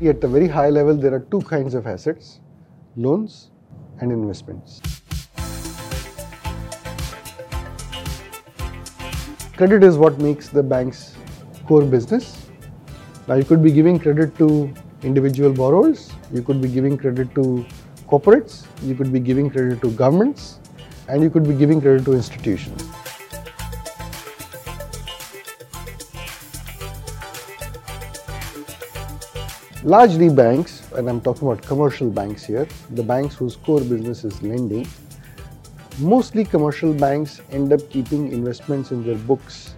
[0.00, 2.38] At the very high level, there are two kinds of assets
[2.96, 3.50] loans
[4.00, 4.80] and investments.
[9.56, 11.16] Credit is what makes the bank's
[11.66, 12.46] core business.
[13.26, 14.72] Now, you could be giving credit to
[15.02, 17.66] individual borrowers, you could be giving credit to
[18.08, 20.60] corporates, you could be giving credit to governments,
[21.08, 22.87] and you could be giving credit to institutions.
[29.88, 34.42] Largely banks, and I'm talking about commercial banks here, the banks whose core business is
[34.42, 34.86] lending,
[35.98, 39.76] mostly commercial banks end up keeping investments in their books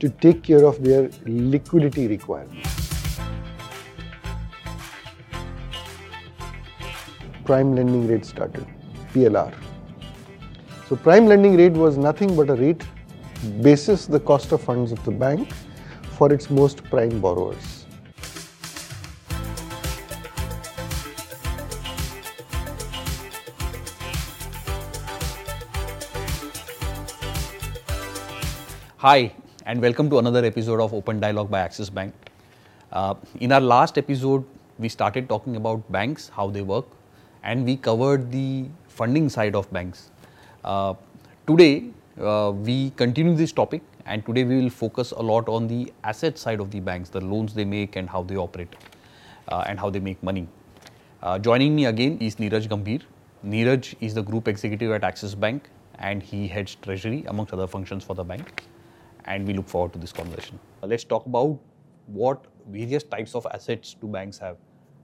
[0.00, 3.20] to take care of their liquidity requirements.
[7.44, 8.66] Prime lending rate started,
[9.14, 9.54] PLR.
[10.88, 12.84] So prime lending rate was nothing but a rate
[13.62, 15.52] basis the cost of funds of the bank
[16.18, 17.75] for its most prime borrowers.
[29.06, 29.32] Hi,
[29.66, 32.12] and welcome to another episode of Open Dialogue by Axis Bank.
[32.90, 34.44] Uh, in our last episode,
[34.80, 36.86] we started talking about banks, how they work,
[37.44, 40.10] and we covered the funding side of banks.
[40.64, 40.94] Uh,
[41.46, 41.84] today,
[42.20, 46.36] uh, we continue this topic, and today we will focus a lot on the asset
[46.36, 48.74] side of the banks, the loans they make, and how they operate,
[49.46, 50.48] uh, and how they make money.
[51.22, 53.02] Uh, joining me again is Neeraj Gambhir.
[53.46, 55.70] Neeraj is the group executive at Axis Bank,
[56.00, 58.64] and he heads treasury amongst other functions for the bank
[59.26, 60.58] and we look forward to this conversation.
[60.82, 61.58] Let's talk about
[62.06, 64.56] what various types of assets do banks have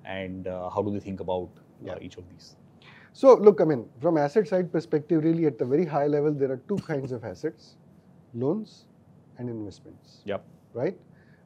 [0.05, 1.95] and uh, how do they think about uh, yeah.
[2.01, 2.57] each of these.
[3.13, 6.51] So, look, I mean, from asset side perspective, really at the very high level, there
[6.51, 7.77] are two kinds of assets
[8.35, 8.87] loans
[9.37, 10.23] and investments.
[10.25, 10.45] Yep.
[10.73, 10.97] Right?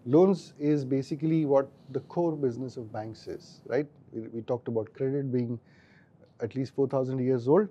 [0.04, 3.86] Loans is basically what the core business of banks is, right?
[4.12, 5.58] We, we talked about credit being
[6.40, 7.68] at least 4,000 years old.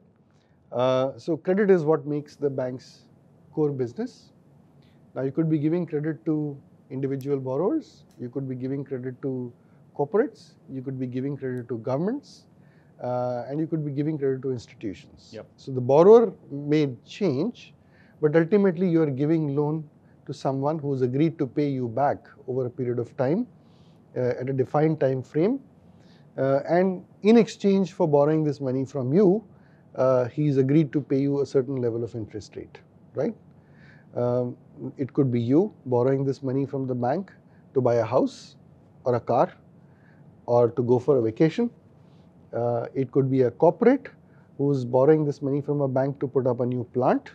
[0.74, 3.04] Uh, so, credit is what makes the bank's
[3.54, 4.32] core business.
[5.16, 6.58] Now, you could be giving credit to
[6.90, 9.54] individual borrowers, you could be giving credit to
[9.98, 12.48] corporates, you could be giving credit to governments,
[13.02, 15.32] uh, and you could be giving credit to institutions.
[15.34, 15.48] Yep.
[15.56, 17.74] So, the borrower may change,
[18.22, 19.90] but ultimately you are giving loan
[20.26, 23.48] to someone who has agreed to pay you back over a period of time
[24.18, 25.60] uh, at a defined time frame.
[26.38, 29.44] Uh, and in exchange for borrowing this money from you,
[29.96, 32.80] uh, he's agreed to pay you a certain level of interest rate,
[33.14, 33.34] right?
[34.16, 34.56] Um,
[34.98, 37.32] it could be you borrowing this money from the bank
[37.74, 38.56] to buy a house
[39.04, 39.52] or a car
[40.46, 41.70] or to go for a vacation.
[42.54, 44.10] Uh, it could be a corporate
[44.58, 47.32] who's borrowing this money from a bank to put up a new plant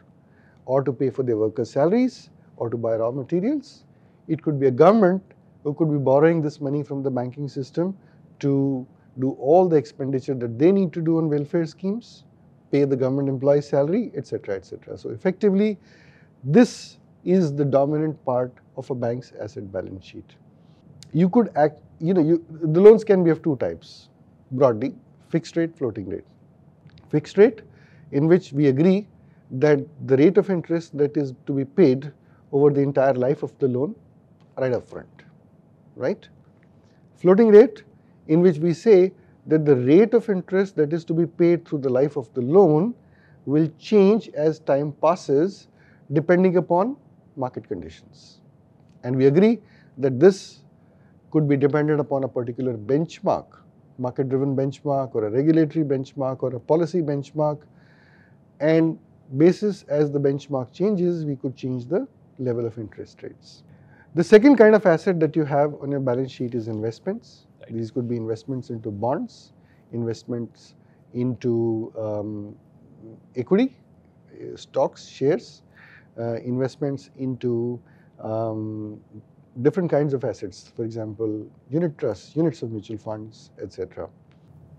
[0.65, 3.85] or to pay for their workers' salaries or to buy raw materials.
[4.29, 5.23] It could be a government
[5.65, 7.97] who could be borrowing this money from the banking system
[8.39, 8.87] to
[9.19, 12.25] do all the expenditure that they need to do on welfare schemes,
[12.71, 14.97] pay the government employee salary, etc., etc.
[14.97, 15.79] So effectively,
[16.45, 20.37] this is the dominant part of a bank's asset balance sheet.
[21.13, 24.09] You could act, you know, you, the loans can be of two types
[24.53, 24.95] broadly
[25.29, 26.25] fixed rate, floating rate.
[27.09, 27.63] Fixed rate,
[28.13, 29.07] in which we agree
[29.53, 32.13] that the rate of interest that is to be paid
[32.53, 33.95] over the entire life of the loan
[34.57, 35.09] right up front,
[35.97, 36.29] right?
[37.17, 37.85] Floating rate,
[38.29, 39.13] in which we say
[39.47, 42.41] that the rate of interest that is to be paid through the life of the
[42.41, 42.95] loan
[43.47, 45.69] will change as time passes
[46.13, 46.97] depending upon
[47.37, 48.41] market conditions.
[49.03, 49.61] And we agree
[49.99, 50.61] that this
[51.31, 53.47] could be dependent upon a particular benchmark,
[53.99, 57.61] market driven benchmark or a regulatory benchmark or a policy benchmark.
[58.61, 58.99] And
[59.37, 62.07] basis as the benchmark changes, we could change the
[62.39, 63.63] level of interest rates.
[64.15, 67.47] The second kind of asset that you have on your balance sheet is investments.
[67.61, 67.75] Right.
[67.75, 69.53] These could be investments into bonds,
[69.93, 70.75] investments
[71.15, 72.57] into um,
[73.37, 73.77] equity,
[74.35, 75.63] uh, stocks, shares,
[76.17, 77.81] investments into
[78.21, 79.01] um,
[79.63, 84.09] different kinds of assets, for example, unit trusts, units of mutual funds, etc.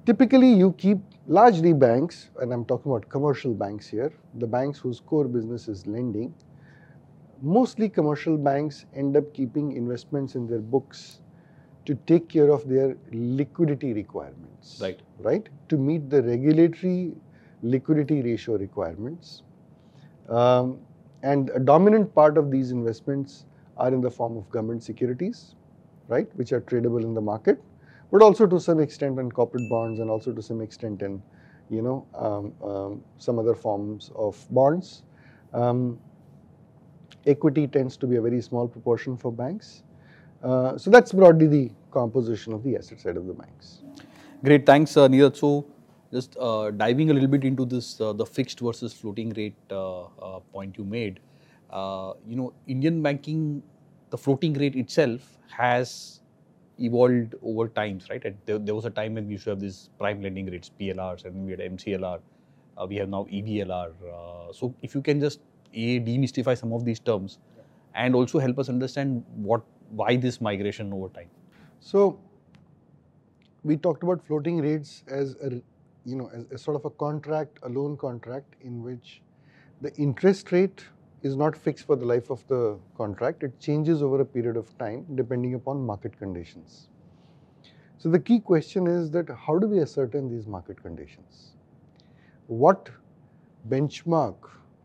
[0.06, 5.00] Typically, you keep largely banks, and I'm talking about commercial banks here, the banks whose
[5.00, 6.33] core business is lending.
[7.42, 11.22] Mostly commercial banks end up keeping investments in their books
[11.86, 14.80] to take care of their liquidity requirements.
[14.81, 15.00] Right.
[15.19, 15.50] Right?
[15.69, 17.13] To meet the regulatory
[17.63, 19.44] liquidity ratio requirements.
[20.30, 20.80] Um,
[21.23, 23.45] and a dominant part of these investments
[23.77, 25.56] are in the form of government securities,
[26.07, 27.62] right, which are tradable in the market,
[28.12, 31.21] but also to some extent in corporate bonds and also to some extent in,
[31.69, 35.03] you know, um, um, some other forms of bonds.
[35.53, 36.00] Um,
[37.25, 39.83] equity tends to be a very small proportion for banks.
[40.44, 43.83] Uh, so that's broadly the composition of the asset side of the banks.
[44.44, 45.38] Great, thanks, uh, Neeraj.
[45.38, 45.67] So,
[46.12, 50.04] just uh, diving a little bit into this, uh, the fixed versus floating rate uh,
[50.04, 51.19] uh, point you made.
[51.69, 53.63] Uh, you know, Indian banking,
[54.10, 56.22] the floating rate itself has
[56.80, 58.25] evolved over times, right?
[58.25, 60.69] At, there, there was a time when we used to have these prime lending rates,
[60.80, 62.19] PLRs, and we had MCLR.
[62.78, 63.92] Uh, we have now EBLR.
[64.02, 65.40] Uh, so, if you can just
[65.74, 67.40] a demystify some of these terms,
[67.96, 71.30] and also help us understand what why this migration over time.
[71.80, 72.19] So
[73.63, 75.62] we talked about floating rates as a
[76.06, 79.21] you know as, sort of a contract, a loan contract in which
[79.81, 80.83] the interest rate
[81.24, 83.44] is not fixed for the life of the contract.
[83.44, 86.88] It changes over a period of time depending upon market conditions.
[87.98, 91.51] So the key question is that how do we ascertain these market conditions?
[92.48, 92.89] What
[93.69, 94.36] benchmark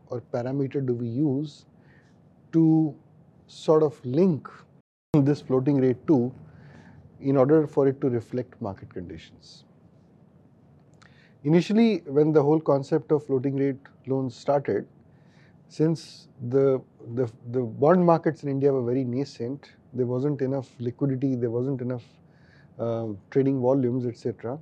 [0.07, 1.65] or parameter do we use
[2.53, 2.95] to
[3.47, 4.47] sort of link
[5.13, 6.33] this floating rate to
[7.19, 9.63] in order for it to reflect market conditions.
[11.47, 14.85] Initially, when the whole concept of floating rate loans started,
[15.69, 16.81] since the,
[17.15, 21.79] the, the bond markets in India were very nascent, there wasn't enough liquidity, there wasn't
[21.81, 22.03] enough
[22.79, 24.59] uh, trading volumes, etc.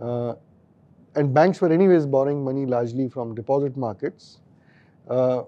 [0.00, 0.34] Uh,
[1.16, 4.40] and banks were anyways borrowing money largely from deposit markets.
[5.08, 5.42] Uh,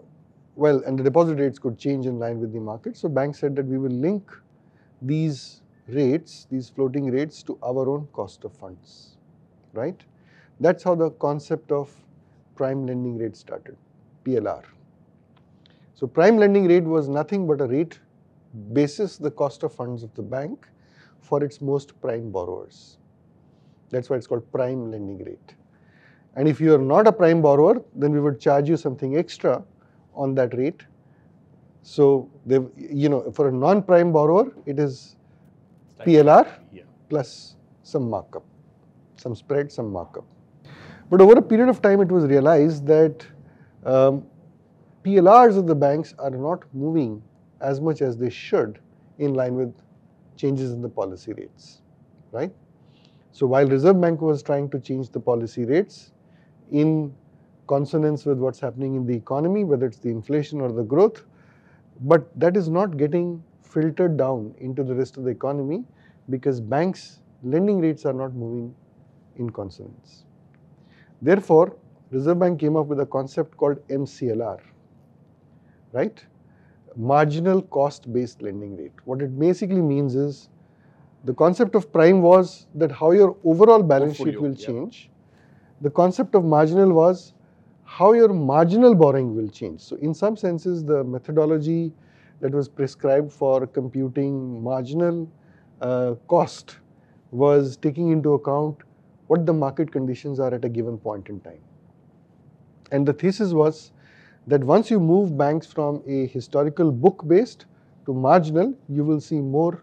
[0.56, 2.96] well, and the deposit rates could change in line with the market.
[2.96, 4.31] So banks said that we will link
[5.00, 9.16] these rates, these floating rates to our own cost of funds,
[9.72, 10.00] right?
[10.62, 11.90] That's how the concept of
[12.54, 13.76] prime lending rate started,
[14.24, 14.62] PLR.
[15.94, 17.98] So prime lending rate was nothing but a rate
[18.72, 20.68] basis the cost of funds of the bank
[21.20, 22.98] for its most prime borrowers.
[23.90, 25.54] That's why it's called prime lending rate.
[26.36, 29.64] And if you are not a prime borrower, then we would charge you something extra
[30.14, 30.82] on that rate.
[31.82, 35.16] So, you know, for a non-prime borrower, it is
[36.06, 36.82] PLR yeah.
[37.08, 38.44] plus some markup,
[39.16, 40.24] some spread, some markup.
[41.12, 43.26] But over a period of time, it was realized that
[43.84, 44.24] um,
[45.04, 47.22] PLRs of the banks are not moving
[47.60, 48.78] as much as they should
[49.18, 49.74] in line with
[50.38, 51.82] changes in the policy rates,
[52.30, 52.50] right?
[53.30, 56.12] So while Reserve Bank was trying to change the policy rates
[56.70, 57.14] in
[57.66, 61.26] consonance with what's happening in the economy, whether it's the inflation or the growth,
[62.00, 65.84] but that is not getting filtered down into the rest of the economy
[66.30, 68.74] because banks' lending rates are not moving
[69.36, 70.24] in consonance.
[71.22, 71.76] Therefore,
[72.10, 74.60] Reserve Bank came up with a concept called MCLR,
[75.92, 76.24] right?
[76.96, 78.92] Marginal cost based lending rate.
[79.04, 80.48] What it basically means is
[81.24, 84.66] the concept of prime was that how your overall balance Portfolio, sheet will yeah.
[84.66, 85.10] change.
[85.80, 87.34] The concept of marginal was
[87.84, 89.80] how your marginal borrowing will change.
[89.80, 91.92] So in some senses, the methodology
[92.40, 95.30] that was prescribed for computing marginal
[95.80, 96.78] uh, cost
[97.30, 98.78] was taking into account
[99.32, 101.61] what the market conditions are at a given point in time.
[102.90, 103.93] And the thesis was
[104.46, 107.64] that once you move banks from a historical book based
[108.06, 109.82] to marginal, you will see more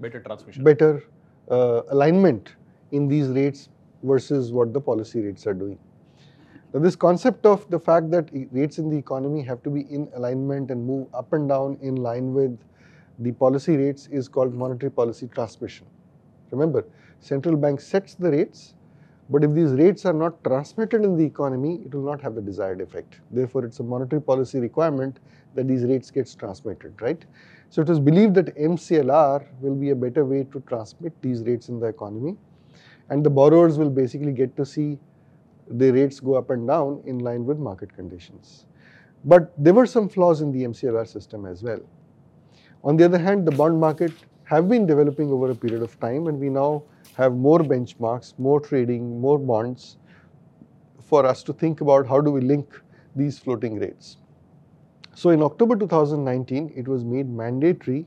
[0.00, 1.04] better transmission, better
[1.50, 2.56] uh, alignment
[2.90, 3.68] in these rates
[4.02, 5.78] versus what the policy rates are doing.
[6.74, 10.08] Now, this concept of the fact that rates in the economy have to be in
[10.14, 12.58] alignment and move up and down in line with
[13.20, 15.86] the policy rates is called monetary policy transmission.
[16.50, 16.84] Remember,
[17.20, 18.74] central bank sets the rates,
[19.28, 22.40] but if these rates are not transmitted in the economy, it will not have the
[22.40, 23.20] desired effect.
[23.30, 25.18] Therefore, it's a monetary policy requirement
[25.54, 27.24] that these rates gets transmitted, right?
[27.70, 31.68] So it was believed that MCLR will be a better way to transmit these rates
[31.68, 32.36] in the economy,
[33.10, 34.98] and the borrowers will basically get to see
[35.68, 38.66] the rates go up and down in line with market conditions.
[39.24, 41.80] But there were some flaws in the MCLR system as well.
[42.84, 44.12] On the other hand, the bond market
[44.44, 46.84] have been developing over a period of time and we now
[47.16, 49.96] have more benchmarks, more trading, more bonds
[51.00, 52.80] for us to think about how do we link
[53.14, 54.18] these floating rates.
[55.14, 58.06] So in October 2019, it was made mandatory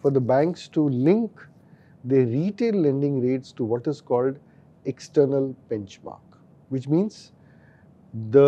[0.00, 1.30] for the banks to link
[2.04, 4.38] their retail lending rates to what is called
[4.84, 6.20] external benchmark
[6.74, 7.32] which means
[8.30, 8.46] the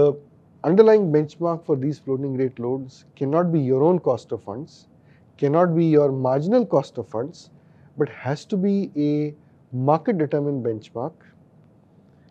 [0.65, 4.89] underlying benchmark for these floating rate loans cannot be your own cost of funds,
[5.37, 7.51] cannot be your marginal cost of funds,
[7.97, 9.35] but has to be a
[9.73, 11.13] market determined benchmark.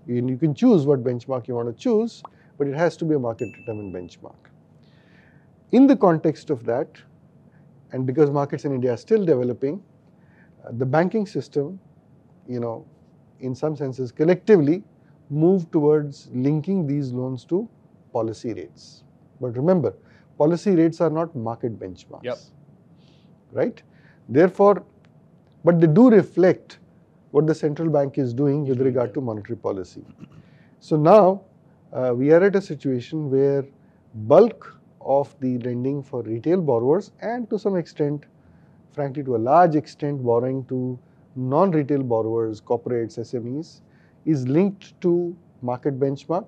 [0.07, 2.21] And you can choose what benchmark you want to choose,
[2.57, 4.35] but it has to be a market determined benchmark.
[5.71, 6.89] In the context of that,
[7.91, 9.81] and because markets in India are still developing,
[10.63, 11.79] uh, the banking system,
[12.47, 12.85] you know,
[13.39, 14.83] in some senses collectively
[15.29, 17.67] move towards linking these loans to
[18.13, 19.03] policy rates.
[19.41, 19.95] But remember,
[20.37, 22.23] policy rates are not market benchmarks.
[22.23, 22.37] Yep.
[23.51, 23.81] Right?
[24.29, 24.83] Therefore,
[25.63, 26.79] but they do reflect
[27.35, 30.03] what the central bank is doing with regard to monetary policy.
[30.79, 31.41] So now
[31.91, 33.65] uh, we are at a situation where
[34.29, 38.23] bulk of the lending for retail borrowers and to some extent,
[38.93, 40.97] frankly, to a large extent, borrowing to
[41.35, 43.81] non-retail borrowers, corporates, SMEs,
[44.25, 46.47] is linked to market benchmark.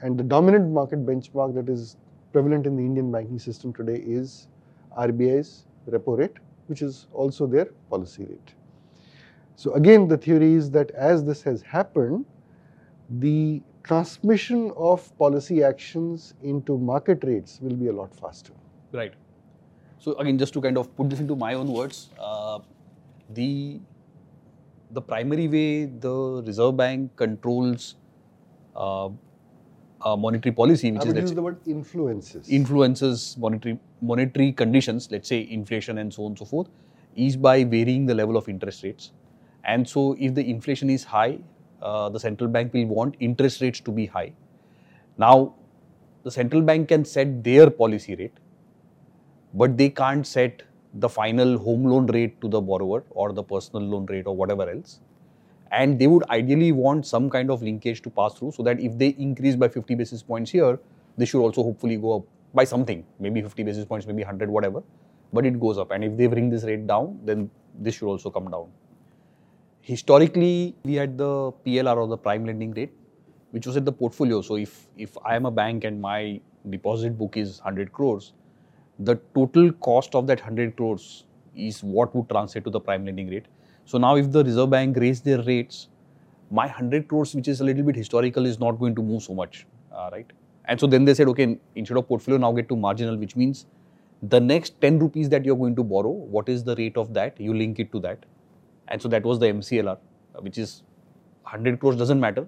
[0.00, 1.96] And the dominant market benchmark that is
[2.34, 4.48] prevalent in the Indian banking system today is
[4.98, 8.52] RBI's repo rate, which is also their policy rate.
[9.56, 12.24] So again, the theory is that as this has happened,
[13.08, 18.52] the transmission of policy actions into market rates will be a lot faster.
[18.92, 19.14] Right.
[19.98, 22.60] So again, just to kind of put this into my own words, uh,
[23.30, 23.80] the
[24.90, 27.96] the primary way the Reserve Bank controls
[28.76, 29.08] uh,
[30.04, 32.48] uh, monetary policy, which I is use the word influences.
[32.48, 36.68] influences monetary monetary conditions, let's say inflation and so on and so forth,
[37.14, 39.12] is by varying the level of interest rates.
[39.64, 41.38] And so, if the inflation is high,
[41.80, 44.32] uh, the central bank will want interest rates to be high.
[45.18, 45.54] Now,
[46.24, 48.32] the central bank can set their policy rate,
[49.54, 50.62] but they can't set
[50.94, 54.68] the final home loan rate to the borrower or the personal loan rate or whatever
[54.68, 55.00] else.
[55.70, 58.98] And they would ideally want some kind of linkage to pass through so that if
[58.98, 60.78] they increase by 50 basis points here,
[61.16, 64.82] they should also hopefully go up by something, maybe 50 basis points, maybe 100, whatever,
[65.32, 65.90] but it goes up.
[65.90, 68.68] And if they bring this rate down, then this should also come down.
[69.82, 72.92] Historically, we had the PLR or the prime lending rate,
[73.50, 74.40] which was at the portfolio.
[74.40, 78.32] So if if I am a bank and my deposit book is 100 crores,
[79.00, 81.24] the total cost of that 100 crores
[81.56, 83.46] is what would translate to the prime lending rate.
[83.84, 85.88] So now if the Reserve Bank raised their rates,
[86.50, 89.34] my 100 crores, which is a little bit historical, is not going to move so
[89.34, 90.32] much, uh, right?
[90.66, 93.66] And so then they said, okay, instead of portfolio, now get to marginal, which means
[94.22, 97.40] the next 10 rupees that you're going to borrow, what is the rate of that?
[97.40, 98.24] You link it to that.
[98.88, 99.98] And so that was the MCLR,
[100.40, 100.82] which is
[101.42, 102.46] 100 crores doesn't matter,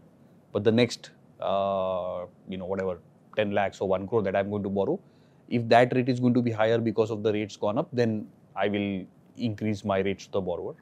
[0.53, 1.11] but the next,
[1.41, 2.99] uh, you know, whatever,
[3.37, 5.01] 10 lakhs or 1 crore that I'm going to borrow,
[5.49, 8.27] if that rate is going to be higher because of the rates gone up, then
[8.57, 9.05] I will
[9.37, 10.75] increase my rates to the borrower.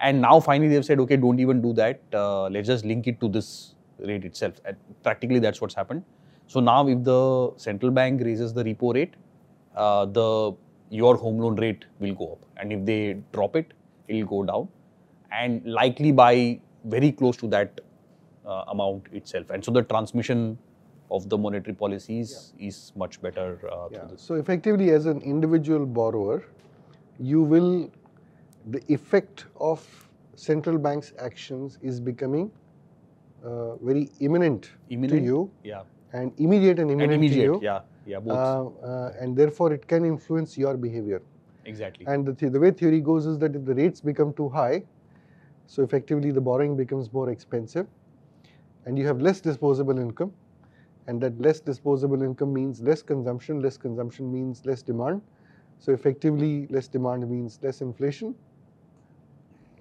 [0.00, 2.00] And now finally they've said, okay, don't even do that.
[2.12, 4.54] Uh, let's just link it to this rate itself.
[4.64, 6.04] And practically that's what's happened.
[6.46, 9.14] So now if the central bank raises the repo rate,
[9.76, 10.52] uh, the
[10.90, 13.72] your home loan rate will go up, and if they drop it,
[14.10, 14.68] it will go down,
[15.32, 17.80] and likely by very close to that
[18.46, 19.50] uh, amount itself.
[19.50, 20.58] And so the transmission
[21.10, 23.98] of the monetary policies is much better uh, Yeah.
[23.98, 24.22] through this.
[24.22, 26.42] So effectively, as an individual borrower,
[27.18, 27.90] you will
[28.76, 29.84] the effect of
[30.36, 32.50] central bank's actions is becoming
[33.44, 37.46] uh, very imminent, Imminent, to you Yeah, and immediate and imminent and immediate.
[37.46, 38.36] to you, Yeah, yeah, both.
[38.36, 41.22] uh, uh, and therefore it can influence your behavior.
[41.70, 42.06] Exactly.
[42.06, 44.82] And the, th- the way theory goes is that if the rates become too high,
[45.66, 47.86] so effectively the borrowing becomes more expensive,
[48.84, 50.32] and you have less disposable income,
[51.06, 53.60] and that less disposable income means less consumption.
[53.62, 55.22] Less consumption means less demand.
[55.78, 58.34] So effectively, less demand means less inflation.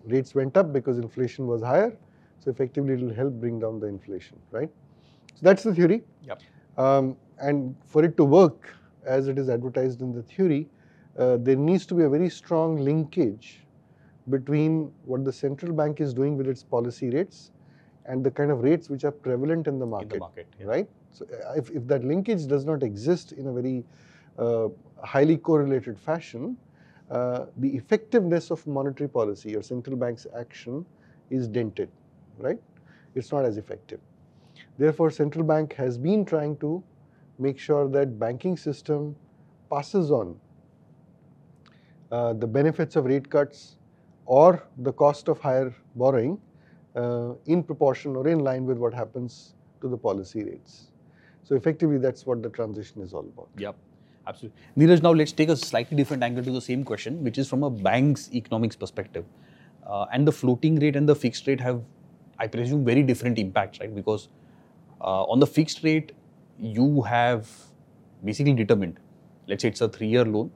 [0.06, 1.96] Rates went up because inflation was higher.
[2.40, 4.70] So effectively, it will help bring down the inflation, right?
[5.36, 6.04] So that's the theory.
[6.24, 6.42] Yep.
[6.78, 8.74] Um, and for it to work
[9.06, 10.70] as it is advertised in the theory,
[11.18, 13.66] uh, there needs to be a very strong linkage
[14.30, 17.52] between what the central bank is doing with its policy rates
[18.06, 20.48] and the kind of rates which are prevalent in the in market, the market.
[20.60, 20.66] yeah.
[20.66, 20.90] right?
[21.12, 23.84] So uh, if, if that linkage does not exist in a very
[24.38, 24.70] uh,
[25.04, 26.58] highly correlated fashion,
[27.10, 30.86] uh, the effectiveness of monetary policy or central bank's action
[31.30, 31.90] is dented,
[32.38, 32.60] right?
[33.16, 34.00] It's not as effective.
[34.78, 36.84] Therefore, central bank has been trying to
[37.40, 39.16] make sure that banking system
[39.70, 40.40] passes on
[42.12, 43.76] uh, the benefits of rate cuts
[44.26, 46.40] or the cost of higher borrowing
[46.96, 50.88] uh, in proportion or in line with what happens to the policy rates.
[51.44, 53.50] So effectively, that's what the transition is all about.
[53.58, 53.76] Yep,
[54.28, 54.62] absolutely.
[54.78, 57.64] Neeraj, now let's take a slightly different angle to the same question, which is from
[57.64, 59.26] a bank's economics perspective.
[59.86, 61.82] Uh, and the floating rate and the fixed rate have,
[62.38, 63.94] I presume, very different impacts, right?
[63.94, 64.30] Because
[65.02, 66.12] uh, on the fixed rate,
[66.60, 67.50] you have
[68.24, 69.00] basically determined,
[69.48, 70.52] let's say it's a three year loan,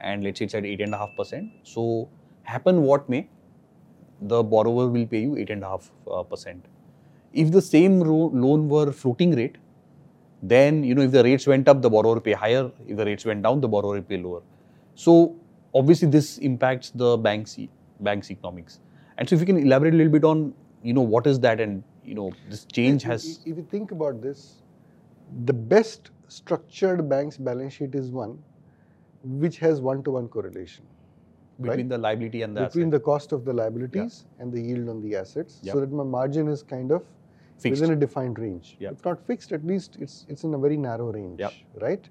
[0.00, 1.50] and let's say it's at 8.5%.
[1.62, 2.08] So,
[2.42, 3.28] happen what may,
[4.20, 5.90] the borrower will pay you 8.5%.
[6.10, 6.68] Uh,
[7.32, 9.56] if the same ro- loan were floating rate,
[10.42, 13.24] then you know if the rates went up the borrower pay higher if the rates
[13.24, 14.42] went down the borrower will pay lower
[14.94, 15.34] so
[15.74, 18.80] obviously this impacts the bank's e- bank's economics
[19.18, 21.60] and so if you can elaborate a little bit on you know what is that
[21.60, 24.62] and you know this change If- has if you think about this,
[25.44, 28.38] the best structured bank's balance sheet is one
[29.26, 30.84] which has one to one correlation.
[31.60, 31.88] between right?
[31.88, 32.92] the liability and the between asset.
[32.92, 35.72] the cost of the liabilities and the yield on the assets, Yep.
[35.74, 37.02] so that my margin is kind of
[37.58, 37.80] Fixed.
[37.80, 38.76] within a defined range.
[38.78, 38.92] Yep.
[38.92, 41.52] If not fixed, at least it's it's in a very narrow range, Yep.
[41.84, 42.10] right?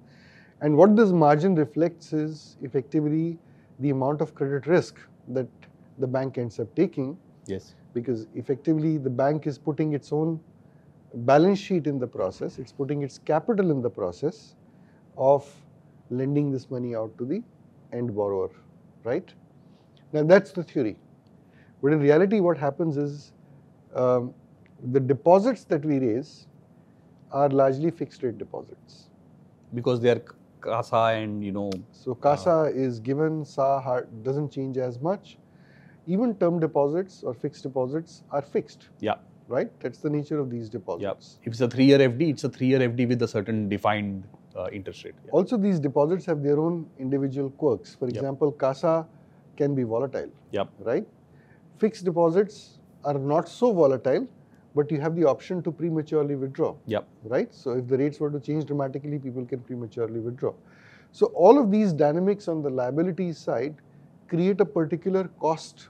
[0.61, 3.37] And what this margin reflects is effectively
[3.85, 4.97] the amount of credit risk
[5.37, 5.47] that
[5.99, 7.75] the bank ends up taking, yes.
[7.93, 10.39] because effectively the bank is putting its own
[11.31, 14.55] balance sheet in the process, it's putting its capital in the process
[15.17, 15.45] of
[16.09, 17.43] lending this money out to the
[17.93, 18.49] end borrower,
[19.03, 19.33] right?
[20.13, 20.97] Now that's the theory.
[21.81, 23.31] But in reality, what happens is
[23.93, 24.33] um,
[24.91, 26.47] the deposits that we raise
[27.31, 29.09] are largely fixed rate deposits.
[29.73, 30.21] Because they are
[30.61, 35.37] CASA and you know So CASA is given, SA doesn't change as much.
[36.07, 39.15] Even term deposits or fixed deposits are fixed, yeah
[39.47, 39.69] right?
[39.79, 40.71] That's the nature of these yeah.
[40.71, 41.39] deposits.
[41.43, 45.03] If it's a three-year FD, it's a three-year FD with a certain defined uh, interest
[45.03, 45.15] rate.
[45.25, 45.31] Yeah.
[45.31, 47.95] Also, these deposits have their own individual quirks.
[47.95, 48.15] For Yep.
[48.15, 49.07] example, CASA
[49.57, 50.69] can be volatile, Yep.
[50.79, 51.07] right?
[51.77, 54.27] Fixed deposits are not so volatile,
[54.73, 57.07] but you have the option to prematurely withdraw, Yep.
[57.23, 57.53] right?
[57.53, 60.53] So, if the rates were to change dramatically, people can prematurely withdraw.
[61.11, 63.75] So, all of these dynamics on the liability side
[64.27, 65.89] create a particular cost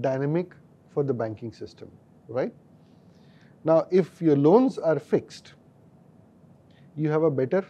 [0.00, 0.54] dynamic
[0.90, 1.90] for the banking system,
[2.28, 2.52] right?
[3.64, 5.54] Now, if your loans are fixed,
[6.96, 7.64] you have a better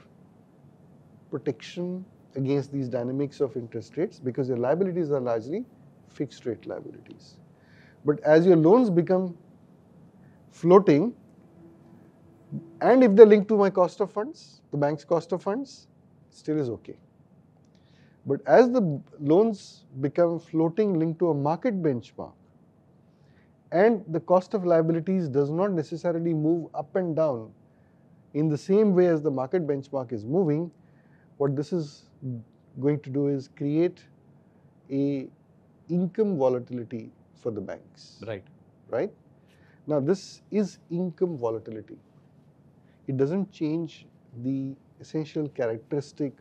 [1.36, 5.64] protection against these dynamics of interest rates because your liabilities are largely
[6.08, 7.36] fixed rate liabilities.
[8.04, 9.36] But as your loans become
[10.50, 11.14] floating,
[12.80, 15.88] and if they're linked to my cost of funds, the bank's cost of funds,
[16.30, 16.96] still is okay.
[18.24, 22.32] But as the loans become floating linked to a market benchmark,
[23.72, 27.52] and the cost of liabilities does not necessarily move up and down
[28.34, 30.70] in the same way as the market benchmark is moving,
[31.38, 32.04] what this is
[32.80, 34.02] going to do is create
[34.90, 35.28] a
[35.88, 37.10] income volatility
[37.42, 38.44] for the banks, Right.
[38.88, 39.12] right?
[39.86, 41.98] Now this is income volatility.
[43.06, 44.06] It doesn't change
[44.42, 46.32] the essential characteristic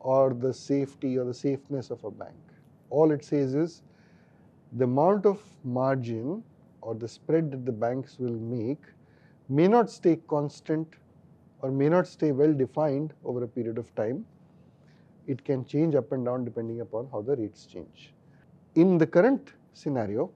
[0.00, 2.36] or the safety or the safeness of a bank.
[2.90, 3.82] All it says is
[4.72, 6.42] the amount of margin
[6.80, 8.82] or the spread that the banks will make
[9.48, 10.94] may not stay constant
[11.60, 14.24] or may not stay well defined over a period of time.
[15.32, 18.12] It can change up and down depending upon how the rates change.
[18.74, 20.30] In the current scenario,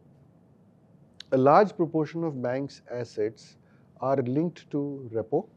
[1.33, 3.57] a large proportion of banks' assets
[4.01, 5.49] are linked to repo,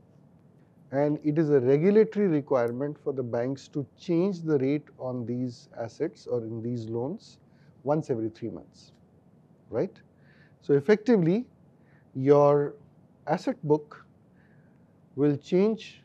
[0.91, 5.69] and it is a regulatory requirement for the banks to change the rate on these
[5.86, 7.38] assets or in these loans
[7.84, 8.91] once every three months,
[9.69, 10.02] right?
[10.62, 11.45] So, effectively,
[12.15, 12.73] your
[13.28, 14.04] asset book
[15.15, 16.02] will change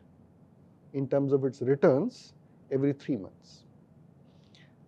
[0.93, 2.35] in terms of its returns
[2.73, 3.65] every three months.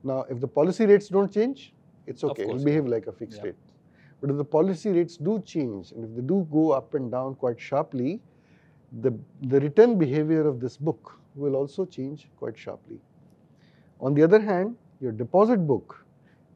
[0.03, 1.75] Now, if the policy rates don't change,
[2.07, 3.47] it's okay, It will behave like a fixed Yeah.
[3.47, 3.57] rate.
[4.21, 7.35] But if the policy rates do change and if they do go up and down
[7.37, 8.23] quite sharply,
[9.01, 13.01] the, the return behavior of this book will also change quite sharply.
[14.01, 16.07] On the other hand, your deposit book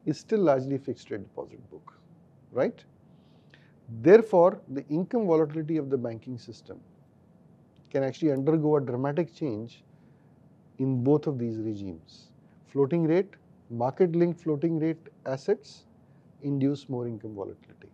[0.05, 1.93] is still largely fixed rate deposit book,
[2.51, 2.83] right?
[4.01, 6.79] Therefore, the income volatility of the banking system
[7.89, 9.83] can actually undergo a dramatic change
[10.79, 12.31] in both of these regimes.
[12.67, 13.35] Floating rate,
[13.69, 15.85] market linked floating rate assets
[16.41, 17.89] induce more income volatility.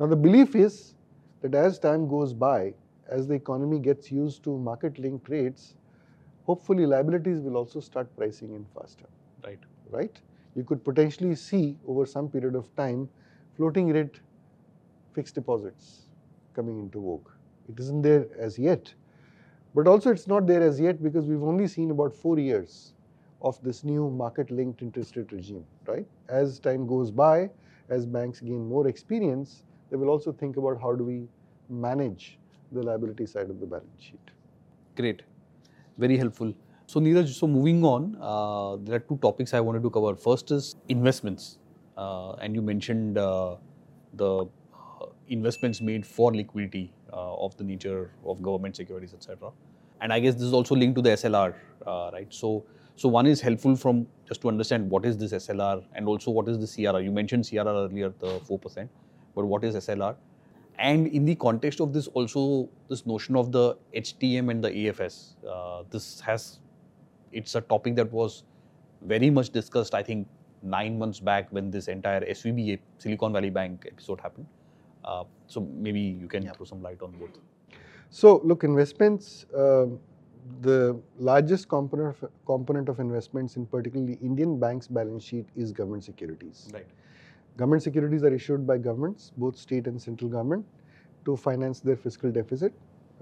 [0.00, 0.94] Now, the belief is
[1.42, 2.74] that as time goes by,
[3.08, 5.74] as the economy gets used to market linked rates,
[6.44, 9.06] hopefully liabilities will also start pricing in faster,
[9.44, 9.58] Right.
[9.90, 10.20] right?
[10.54, 13.08] You could potentially see over some period of time
[13.56, 14.20] floating rate
[15.14, 16.06] fixed deposits
[16.54, 17.28] coming into vogue.
[17.68, 18.94] It isn't there as yet,
[19.76, 22.94] but also it's not there as yet because we've only seen about four years
[23.42, 26.06] of this new market linked interest rate regime, right?
[26.28, 27.50] As time goes by,
[27.90, 31.28] as banks gain more experience, they will also think about how do we
[31.68, 32.38] manage
[32.72, 34.30] the liability side of the balance sheet.
[34.96, 35.22] Great.
[35.98, 36.54] Very helpful.
[36.86, 40.14] So, Neeraj, so moving on, uh, there are two topics I wanted to cover.
[40.16, 41.58] First is investments.
[41.98, 43.56] Uh, and you mentioned uh,
[44.14, 49.50] the uh, investments made for liquidity of the nature of government securities, etc.
[50.00, 51.54] And I guess this is also linked to the SLR,
[51.86, 52.26] uh, right?
[52.32, 52.64] So,
[52.96, 56.48] so one is helpful from just to understand what is this SLR and also what
[56.48, 57.02] is the CRR.
[57.02, 58.88] You mentioned CRR earlier, the 4%,
[59.34, 60.16] but what is SLR?
[60.78, 65.34] And in the context of this, also this notion of the HTM and the AFS,
[65.48, 66.58] uh, this has,
[67.32, 68.44] it's a topic that was
[69.02, 70.28] very much discussed, I think,
[70.62, 74.46] nine months back when this entire SVB, Silicon Valley Bank episode happened.
[75.06, 76.52] Uh, so maybe you can Yeah.
[76.52, 77.38] throw some light on both.
[78.10, 79.86] So, look, investments, uh,
[80.62, 86.04] the largest component of, component of investments in particularly Indian banks' balance sheet is government
[86.04, 86.68] securities.
[86.72, 86.86] Right.
[87.56, 90.64] Government securities are issued by governments, both state and central government,
[91.24, 92.72] to finance their fiscal deficit,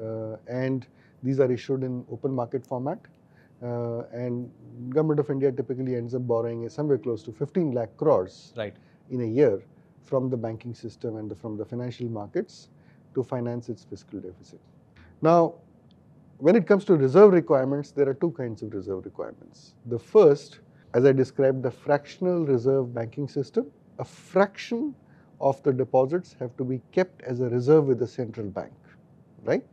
[0.02, 0.86] uh, and
[1.22, 2.98] these are issued in open market format.
[3.62, 4.50] Uh, and
[4.90, 8.74] government of India typically ends up borrowing somewhere close to 15 lakh crores Right.
[9.10, 9.62] in a year
[10.04, 12.68] from the banking system and the, from the financial markets
[13.14, 14.60] to finance its fiscal deficit.
[15.22, 15.54] Now,
[16.38, 19.74] when it comes to reserve requirements, there are two kinds of reserve requirements.
[19.86, 20.60] The first,
[20.92, 24.94] as I described, the fractional reserve banking system, a fraction
[25.40, 28.72] of the deposits have to be kept as a reserve with the central bank,
[29.44, 29.64] right?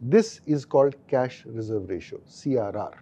[0.00, 2.94] This is called cash reserve ratio, CRR.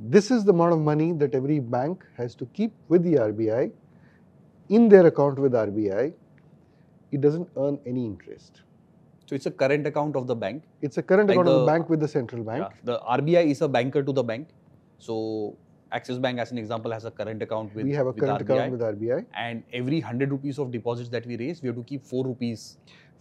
[0.00, 3.72] This is the amount of money that every bank has to keep with the RBI
[4.68, 6.12] in their account with RBI.
[7.10, 8.62] It doesn't earn any interest.
[9.26, 10.62] So it's a current account of the bank.
[10.82, 12.62] It's a current Like account of the the- bank with the central bank.
[12.64, 12.76] Yeah.
[12.84, 14.48] The RBI is a banker to the bank.
[14.98, 15.56] So
[15.92, 18.54] Axis Bank, as an example, has a current account with we have a current RBI.
[18.56, 21.82] account with RBI and every 100 rupees of deposits that we raise, we have to
[21.82, 22.76] keep 4 rupees.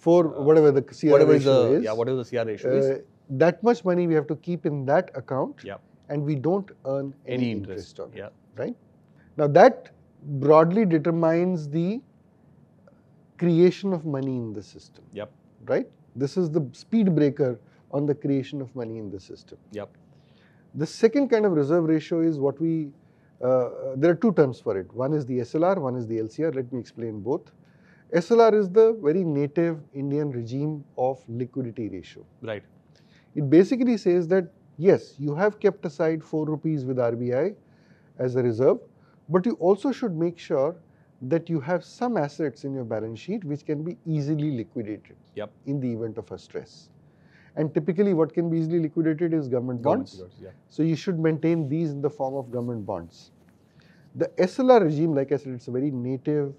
[0.06, 1.84] for Uh, whatever the CR whatever is ratio the is.
[1.86, 2.86] yeah, whatever the CR ratio is.
[2.90, 2.98] uh,
[3.44, 5.78] that much money we have to keep in that account, Yeah.
[6.10, 7.98] and we don't earn any, Any interest.
[7.98, 8.00] interest.
[8.04, 8.18] on it.
[8.20, 8.30] Yeah.
[8.64, 8.76] Right
[9.38, 9.90] now, that
[10.24, 12.02] broadly determines the
[13.38, 15.04] creation of money in the system.
[15.14, 15.32] Yep.
[15.66, 15.88] Right.
[16.16, 17.60] This is the speed breaker
[17.92, 19.58] on the creation of money in the system.
[19.72, 19.90] Yep.
[20.76, 22.90] The second kind of reserve ratio is what we,
[23.44, 24.92] uh, there are two terms for it.
[24.94, 26.54] One is the SLR, one is the LCR.
[26.54, 27.52] Let me explain both.
[28.14, 32.26] SLR is the very native Indian regime of liquidity ratio.
[32.42, 32.64] Right.
[33.36, 37.56] It basically says that yes, you have kept aside 4 rupees with RBI
[38.18, 38.80] as a reserve,
[39.30, 40.76] but you also should make sure
[41.22, 45.52] that you have some assets in your balance sheet which can be easily liquidated Yep.
[45.66, 46.90] in the event of a stress.
[47.56, 50.36] And typically, what can be easily liquidated is government Government bonds.
[50.40, 50.50] Yeah.
[50.70, 53.32] So you should maintain these in the form of government bonds.
[54.16, 56.54] The SLR regime, like I said, it's a very native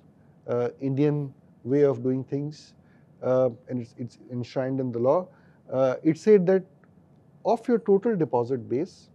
[0.48, 2.74] uh, Indian way of doing things,
[3.22, 5.28] uh, and it's, it's enshrined in the law.
[5.70, 6.64] Uh, it said that
[7.44, 9.08] of your total deposit base,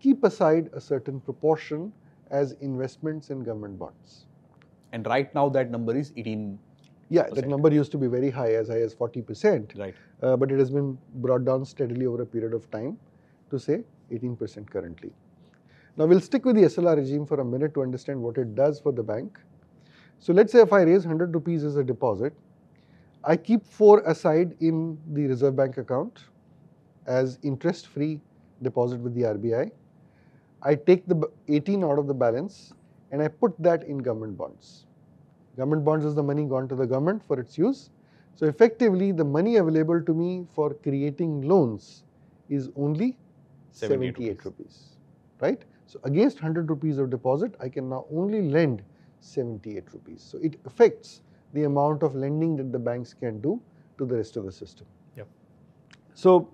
[0.00, 1.92] keep aside a certain proportion
[2.32, 4.26] as investments in government bonds.
[4.92, 6.58] And right now that number is 18.
[7.08, 9.94] Yeah, that number used to be very high, as high as 40%, Right.
[10.22, 12.98] uh, but it has been brought down steadily over a period of time
[13.50, 15.12] to say 18% currently.
[15.98, 18.80] Now we'll stick with the SLR regime for a minute to understand what it does
[18.80, 19.38] for the bank.
[20.18, 22.32] So let's say if I raise 100 rupees as a deposit,
[23.24, 26.24] I keep 4 aside in the Reserve Bank account
[27.06, 28.20] as interest free
[28.62, 29.70] deposit with the RBI.
[30.62, 32.72] I take the 18 out of the balance
[33.10, 34.86] and I put that in government bonds.
[35.56, 37.90] Government bonds is the money gone to the government for its use.
[38.34, 42.04] So effectively, the money available to me for creating loans
[42.48, 43.18] is only
[43.72, 44.96] 78 78 rupees,
[45.40, 45.62] right?
[45.86, 48.82] So against 100 rupees of deposit, I can now only lend
[49.20, 50.22] 78 rupees.
[50.22, 51.20] So it affects
[51.52, 53.60] the amount of lending that the banks can do
[53.98, 54.86] to the rest of the system.
[55.16, 55.28] Yep.
[56.14, 56.48] So,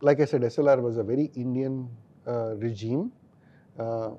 [0.00, 1.88] like I said, SLR was a very Indian
[2.26, 3.12] uh, regime.
[3.78, 4.10] Uh,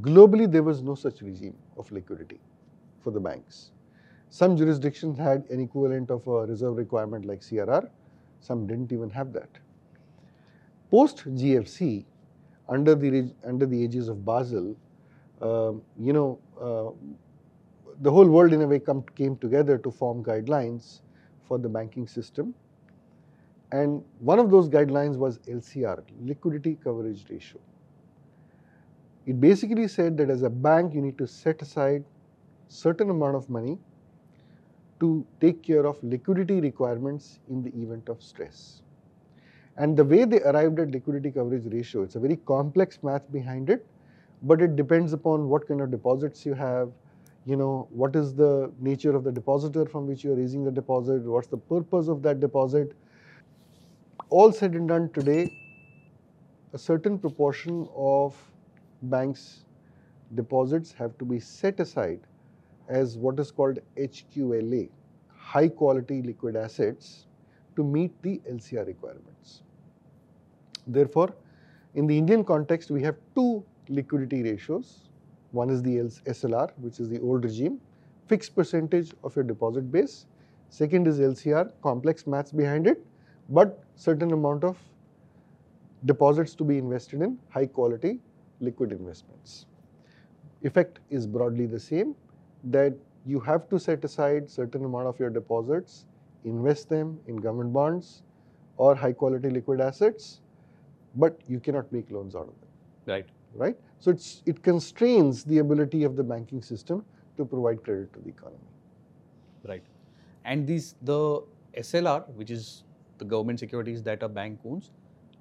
[0.00, 2.40] globally, there was no such regime of liquidity
[3.02, 3.70] for the banks.
[4.30, 7.88] Some jurisdictions had an equivalent of a reserve requirement like CRR,
[8.40, 9.48] some didn't even have that.
[10.90, 12.04] Post GFC,
[12.68, 14.76] under the under the aegis of Basel,
[15.40, 16.90] um, you know, uh,
[18.00, 21.00] the whole world in a way come, came together to form guidelines
[21.46, 22.54] for the banking system.
[23.72, 27.60] And one of those guidelines was LCR, liquidity coverage ratio.
[29.30, 32.04] It basically said that as a bank, you need to set aside
[32.66, 33.78] certain amount of money
[34.98, 38.82] to take care of liquidity requirements in the event of stress.
[39.76, 43.70] And the way they arrived at liquidity coverage ratio, it's a very complex math behind
[43.70, 43.86] it,
[44.42, 46.90] but it depends upon what kind of deposits you have,
[47.46, 50.72] you know, what is the nature of the depositor from which you are raising the
[50.72, 52.94] deposit, what's the purpose of that deposit.
[54.28, 55.56] All said and done today,
[56.72, 58.34] a certain proportion of
[59.02, 59.64] banks'
[60.34, 62.20] deposits have to be set aside
[62.88, 64.88] as what is called HQLA,
[65.28, 67.26] high quality liquid assets,
[67.76, 69.62] to meet the LCR requirements.
[70.86, 71.34] Therefore,
[71.94, 75.08] in the Indian context, we have two liquidity ratios.
[75.52, 77.80] One is the SLR, which is the old regime,
[78.26, 80.26] fixed percentage of your deposit base.
[80.68, 83.04] Second is LCR, complex maths behind it,
[83.48, 84.78] but certain amount of
[86.06, 88.20] deposits to be invested in high quality
[88.60, 89.66] liquid investments.
[90.62, 92.14] Effect is broadly the same
[92.64, 92.94] that
[93.26, 96.06] you have to set aside certain amount of your deposits,
[96.44, 98.22] invest them in government bonds
[98.76, 100.40] or high quality liquid assets
[101.16, 102.68] but you cannot make loans out of them,
[103.06, 103.26] Right.
[103.54, 103.76] right?
[103.98, 107.04] So it's, it constrains the ability of the banking system
[107.36, 108.58] to provide credit to the economy.
[109.66, 109.82] Right.
[110.44, 111.42] And these the
[111.76, 112.84] SLR, which is
[113.18, 114.90] the government securities that a bank owns,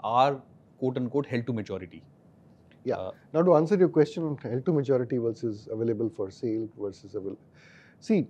[0.01, 0.41] are
[0.77, 2.03] quote unquote held to maturity.
[2.89, 2.95] Yeah.
[3.05, 7.15] Uh, Now, to answer your question on held to maturity versus available for sale versus
[7.15, 7.39] available,
[7.99, 8.27] see,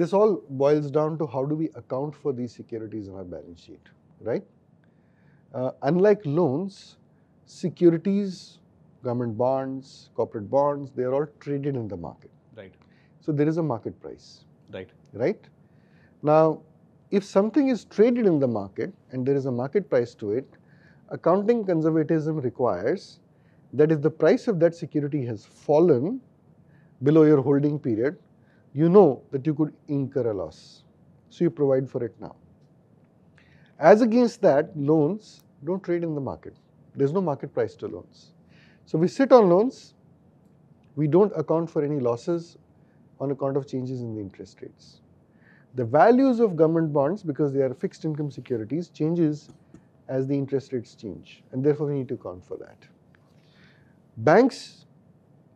[0.00, 3.60] this all boils down to how do we account for these securities in our balance
[3.60, 3.88] sheet,
[4.20, 4.44] right?
[5.54, 6.96] Uh, unlike loans,
[7.46, 8.58] securities,
[9.02, 12.30] government bonds, corporate bonds, they are all traded in the market.
[12.56, 12.72] right.
[13.20, 14.88] So there is a market price, Right.
[15.12, 15.48] right?
[16.22, 16.62] Now,
[17.10, 20.56] if something is traded in the market and there is a market price to it,
[21.10, 23.20] accounting conservatism requires
[23.72, 26.20] that if the price of that security has fallen
[27.02, 28.18] below your holding period,
[28.74, 30.84] you know that you could incur a loss.
[31.30, 32.36] So you provide for it now.
[33.78, 36.54] As against that, loans don't trade in the market.
[36.94, 38.32] There's no market price to loans.
[38.84, 39.94] So we sit on loans,
[40.96, 42.58] we don't account for any losses
[43.20, 45.00] on account of changes in the interest rates.
[45.74, 49.48] The values of government bonds, because they are fixed income securities, changes
[50.08, 52.76] as the interest rates change, and therefore we need to account for that.
[54.16, 54.86] Banks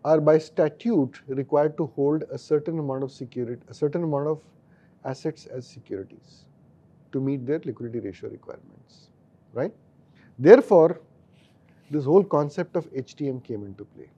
[0.05, 4.41] are by statute required to hold a certain amount of security, a certain amount of
[5.05, 6.47] assets as securities
[7.13, 9.09] to meet their liquidity ratio requirements,
[9.53, 9.73] right?
[10.39, 11.01] Therefore,
[11.91, 14.11] this whole concept of HTM came into play.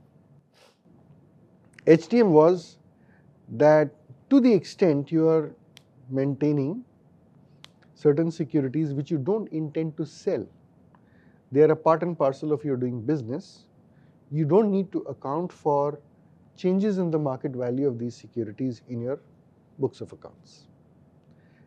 [1.86, 2.78] HTM was
[3.50, 3.90] that
[4.30, 5.50] to the extent you are
[6.10, 6.84] maintaining
[7.94, 10.46] certain securities which you don't intend to sell,
[11.50, 13.64] they are a part and parcel of your doing business,
[14.30, 16.00] you don't need to account for
[16.56, 19.20] changes in the market value of these securities in your
[19.78, 20.66] books of accounts.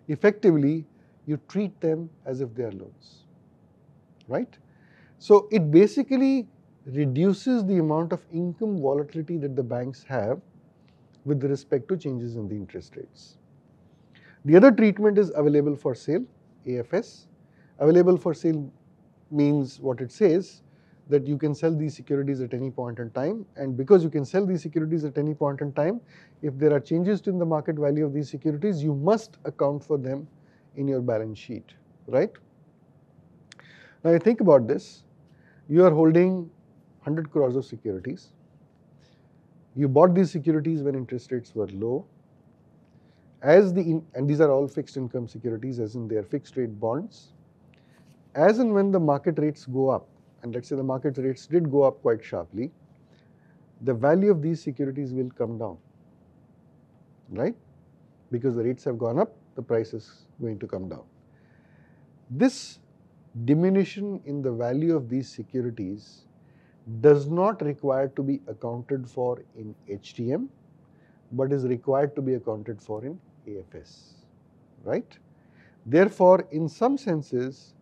[0.08, 0.86] Effectively,
[1.26, 3.24] you treat them as if they are loans,
[4.28, 4.58] right?
[5.18, 6.48] So it basically
[6.86, 10.42] reduces the amount of income volatility that the banks have
[11.26, 13.38] with respect to changes in the interest rates.
[14.46, 16.26] The other treatment is available for sale,
[16.66, 17.28] AFS.
[17.78, 18.72] Available for sale
[19.30, 20.64] means what it says
[21.12, 24.26] that you can sell these securities at any point in time and because you can
[24.26, 26.00] sell these securities at any point in time,
[26.42, 29.98] if there are changes in the market value of these securities, you must account for
[29.98, 30.28] them
[30.78, 31.74] in your balance sheet,
[32.08, 32.32] right?
[34.04, 35.04] Now you think about this,
[35.68, 36.50] you are holding
[37.04, 38.30] 100 crores of securities.
[39.76, 42.06] You bought these securities when interest rates were low.
[43.42, 46.58] As the in, and these are all fixed income securities, as in they are fixed
[46.58, 47.34] rate bonds.
[48.36, 50.08] As and when the market rates go up,
[50.44, 52.72] and let's say the market rates did go up quite sharply,
[53.82, 55.78] the value of these securities will come down,
[57.30, 57.56] right?
[58.32, 61.04] Because the rates have gone up, the price is going to come down.
[62.30, 62.80] This
[63.46, 66.26] diminution in the value of these securities
[67.00, 70.48] does not require to be accounted for in HTM,
[71.34, 74.14] but is required to be accounted for in AFS,
[74.84, 75.18] right?
[75.86, 77.74] Therefore, in some senses,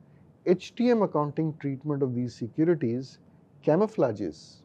[0.46, 3.20] HTM accounting treatment of these securities
[3.66, 4.62] camouflages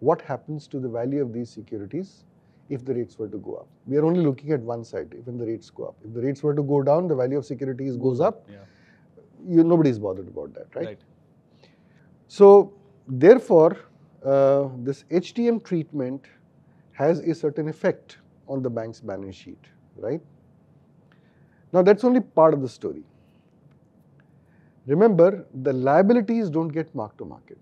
[0.00, 2.24] what happens to the value of these securities
[2.68, 3.66] if the rates were to go up.
[3.86, 5.96] We are only looking at one side, when the rates go up.
[6.04, 8.46] If the rates were to go down, the value of securities goes up.
[8.48, 8.58] Yeah.
[9.46, 10.86] You, nobody is bothered about that, right?
[10.86, 11.00] Right.
[12.28, 12.74] So,
[13.06, 13.78] therefore,
[14.24, 16.26] uh, this HTM treatment
[16.92, 19.64] has a certain effect on the bank's balance sheet,
[19.96, 20.20] right?
[21.72, 23.02] Now, that's only part of the story.
[24.88, 27.58] Remember, the liabilities don't get mark to market.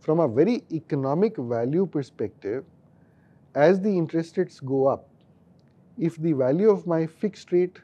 [0.00, 2.62] From a very economic value perspective,
[3.54, 5.08] as the interest rates go up,
[5.98, 7.78] if the value of my fixed rate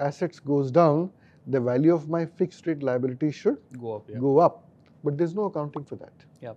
[0.00, 1.12] assets goes down,
[1.46, 4.10] the value of my fixed rate liability should Go up.
[4.10, 4.18] Yeah.
[4.18, 4.64] go up,
[5.04, 6.12] but there's no accounting for that.
[6.40, 6.54] Yeah.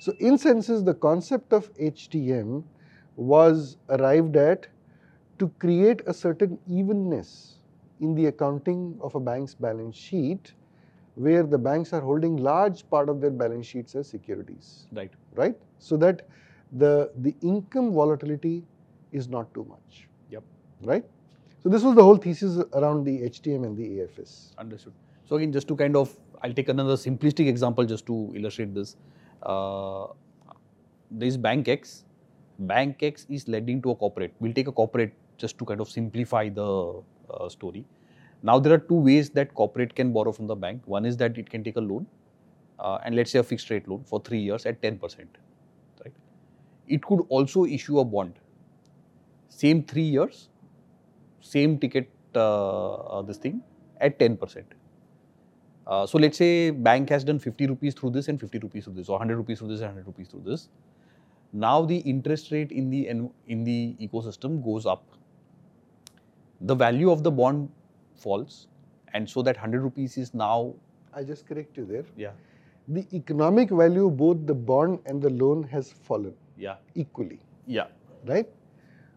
[0.00, 2.64] So, in senses, the concept of HTM
[3.14, 4.66] was arrived at
[5.38, 7.59] to create a certain evenness
[8.00, 10.54] in the accounting of a bank's balance sheet,
[11.14, 15.10] where the banks are holding large part of their balance sheets as securities, Right.
[15.34, 15.56] right?
[15.78, 16.22] So that
[16.72, 18.64] the the income volatility
[19.12, 20.44] is not too much, Yep.
[20.82, 21.04] right?
[21.62, 24.54] So this was the whole thesis around the HTM and the AFS.
[24.56, 24.92] Understood.
[25.24, 28.96] So again, just to kind of, I'll take another simplistic example just to illustrate this.
[29.42, 30.06] Uh,
[31.10, 32.04] there is Bank X.
[32.58, 34.32] Bank X is lending to a corporate.
[34.40, 37.84] We'll take a corporate just to kind of simplify the uh, story.
[38.42, 40.82] Now there are two ways that corporate can borrow from the bank.
[40.86, 42.06] One is that it can take a loan,
[42.78, 45.26] uh, and let's say a fixed rate loan for three years at 10%.
[46.04, 46.14] Right.
[46.88, 48.38] It could also issue a bond.
[49.48, 50.48] Same three years,
[51.40, 53.62] same ticket, uh, uh, this thing
[54.00, 54.64] at 10%.
[55.86, 58.94] Uh, so let's say bank has done 50 rupees through this and 50 rupees through
[58.94, 60.68] this, or 100 rupees through this and 100 rupees through this.
[61.52, 63.08] Now the interest rate in the
[63.48, 65.04] in the ecosystem goes up.
[66.60, 67.70] The value of the bond
[68.14, 68.68] falls,
[69.14, 70.74] and so that 100 rupees is now
[71.12, 72.04] I just correct you there.
[72.16, 72.32] yeah
[72.96, 77.86] The economic value of both the bond and the loan has fallen yeah equally, yeah.
[78.26, 78.48] right?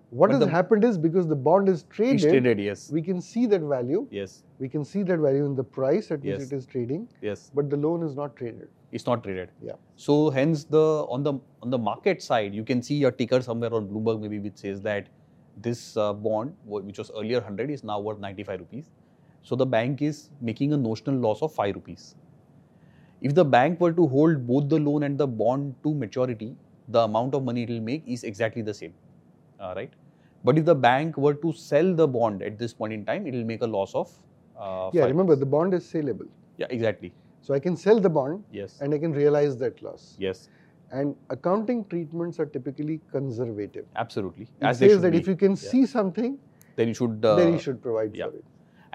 [0.09, 3.45] What But has happened is because the bond is traded, traded yes we can see
[3.53, 4.07] that value.
[4.11, 6.43] yes We can see that value in the price at which Yes.
[6.51, 7.51] it is trading, yes.
[7.59, 8.69] but the loan is not traded.
[8.91, 9.49] It's not traded.
[9.69, 9.73] Yeah.
[9.95, 13.73] So hence the on the on the market side, you can see a ticker somewhere
[13.79, 15.07] on Bloomberg maybe which says that
[15.57, 18.89] this uh, bond, which was earlier 100, is now worth 95 rupees.
[19.43, 22.15] So the bank is making a notional loss of 5 rupees.
[23.21, 26.55] If the bank were to hold both the loan and the bond to maturity,
[26.89, 28.93] the amount of money it will make is exactly the same,
[29.59, 29.91] uh, right?
[30.43, 33.33] But if the bank were to sell the bond at this point in time, it
[33.33, 34.11] will make a loss of.
[34.59, 36.25] Uh, yeah, 5 remember the bond is saleable.
[36.57, 37.13] Yeah, exactly.
[37.41, 38.79] So I can sell the bond Yes.
[38.81, 40.15] and I can realize that loss.
[40.19, 40.49] yes.
[40.93, 43.85] And accounting treatments are typically conservative.
[43.95, 44.43] Absolutely.
[44.61, 45.17] It As says that be.
[45.17, 45.69] if you can Yeah.
[45.71, 46.37] see something,
[46.75, 47.25] then you should.
[47.25, 48.29] Uh, then you should provide yeah.
[48.29, 48.45] for it.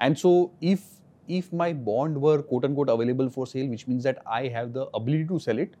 [0.07, 0.85] And so, if
[1.39, 4.85] if my bond were quote unquote available for sale, which means that I have the
[5.01, 5.75] ability to sell it,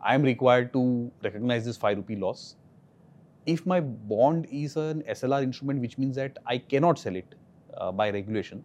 [0.00, 0.82] I am required to
[1.28, 2.56] recognize this five rupee loss.
[3.46, 7.34] If my bond is an SLR instrument, which means that I cannot sell it
[7.76, 8.64] uh, by regulation,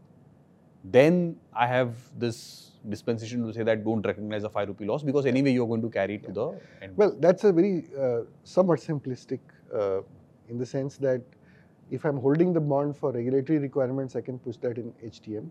[0.83, 5.25] then I have this dispensation to say that don't recognize the five rupee loss because
[5.25, 6.95] anyway you are going to carry it to the end.
[6.95, 9.39] Well, that's a very uh, somewhat simplistic
[9.73, 10.01] uh,
[10.49, 11.21] in the sense that
[11.89, 15.49] if I'm holding the bond for regulatory requirements, I can push that in HTM.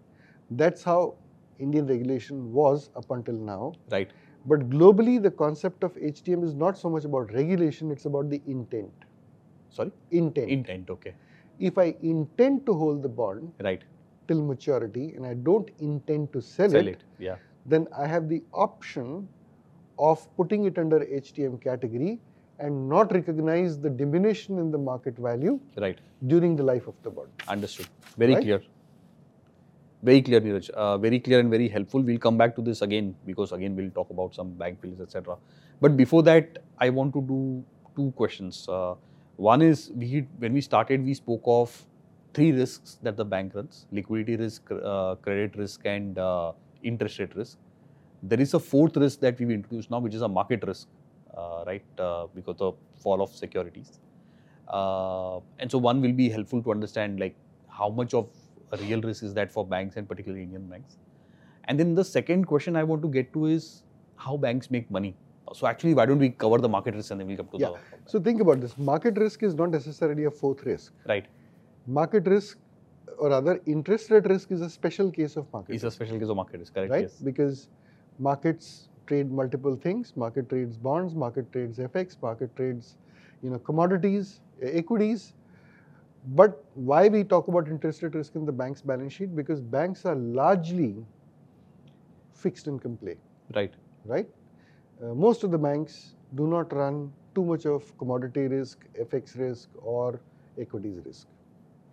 [0.50, 1.14] That's how
[1.58, 3.72] Indian regulation was up until now.
[3.90, 4.10] right.
[4.48, 8.40] But globally, the concept of HTM is not so much about regulation, it's about the
[8.46, 8.92] intent.
[9.70, 9.90] Sorry.
[10.12, 10.50] Intent.
[10.50, 10.90] Intent.
[10.90, 11.14] Okay.
[11.58, 13.82] if I intend to hold the bond Right.
[14.28, 17.04] Till maturity and I don't intend to sell, Sell it, it.
[17.18, 17.36] Yeah.
[17.66, 19.28] then I have the option
[19.98, 22.20] of putting it under HTM category
[22.58, 25.98] and not recognize the diminution in the market value Right.
[26.26, 27.28] during the life of the bond.
[27.48, 27.86] Understood.
[28.16, 28.42] Very Right?
[28.42, 28.62] clear.
[30.02, 30.70] Very clear, Neeraj.
[30.70, 32.02] Uh, very clear and very helpful.
[32.02, 35.36] We'll come back to this again because again we'll talk about some bank failures, etc.
[35.80, 37.64] But before that, I want to do
[37.96, 38.68] two questions.
[38.68, 38.94] Uh,
[39.36, 41.74] one is we when we started, we spoke of
[42.36, 47.36] three risks that the bank runs: liquidity risk, uh, credit risk, and uh, interest rate
[47.36, 47.58] risk.
[48.22, 50.88] There is a fourth risk that we've introduced now, which is a market risk,
[51.36, 51.84] uh, right?
[51.98, 54.00] Uh, because of fall of securities.
[54.68, 57.36] Uh, and so one will be helpful to understand like
[57.68, 58.28] how much of
[58.72, 60.96] a real risk is that for banks and particularly Indian banks.
[61.68, 63.84] And then the second question I want to get to is
[64.16, 65.14] how banks make money.
[65.52, 67.68] So actually, why don't we cover the market risk and then we'll come to Yeah.
[67.68, 68.76] the So think about this.
[68.76, 70.92] Market risk is not necessarily a fourth risk.
[71.06, 71.26] right?
[71.86, 72.58] Market risk,
[73.18, 75.84] or rather, interest rate risk is a special case of market risk.
[75.84, 76.90] It's a special case of market risk, correct?
[76.90, 77.02] right?
[77.02, 77.14] Yes.
[77.14, 77.68] Because
[78.18, 80.12] markets trade multiple things.
[80.16, 82.96] Market trades bonds, market trades FX, market trades,
[83.42, 85.34] you know, commodities, equities.
[86.34, 89.36] But why we talk about interest rate risk in the bank's balance sheet?
[89.36, 90.96] Because banks are largely
[92.34, 93.16] fixed income play,
[93.54, 93.72] Right.
[94.04, 94.28] right?
[95.02, 99.68] Uh, most of the banks do not run too much of commodity risk, FX risk,
[99.76, 100.20] or
[100.58, 101.28] equities risk,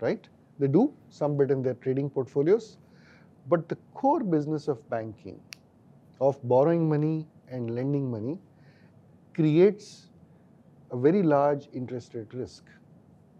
[0.03, 0.27] right?
[0.59, 2.77] They do some bit in their trading portfolios,
[3.49, 5.39] but the core business of banking,
[6.21, 8.39] of borrowing money and lending money,
[9.33, 10.09] creates
[10.91, 12.63] a very large interest rate risk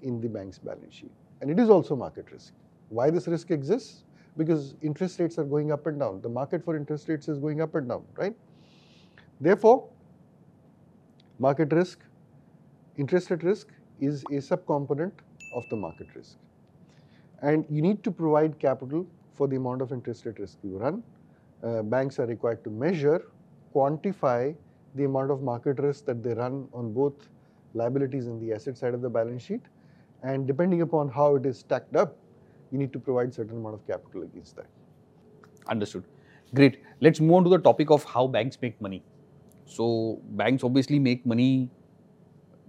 [0.02, 1.12] in the bank's balance sheet.
[1.42, 2.54] And it is also market risk.
[2.90, 4.04] Why this risk exists?
[4.38, 6.22] Because interest rates are going up and down.
[6.22, 8.36] The market for interest rates is going up and down, right?
[9.40, 9.90] Therefore,
[11.38, 12.00] market risk,
[12.98, 13.68] interest rate risk
[14.00, 15.12] is a subcomponent
[15.54, 16.38] of the market risk.
[17.44, 21.04] And you need to provide capital for the amount of interest rate risk you run.
[21.62, 23.26] Uh, banks are required to measure,
[23.76, 24.56] quantify
[24.96, 27.14] the amount of market risk that they run on both
[27.74, 29.62] liabilities and the asset side of the balance sheet.
[30.24, 32.16] And depending upon how it is stacked up,
[32.72, 34.68] you need to provide certain amount of capital against that.
[35.68, 36.06] Understood.
[36.54, 36.78] Great.
[37.02, 39.04] Let's move on to the topic of how banks make money.
[39.66, 41.70] So banks obviously make money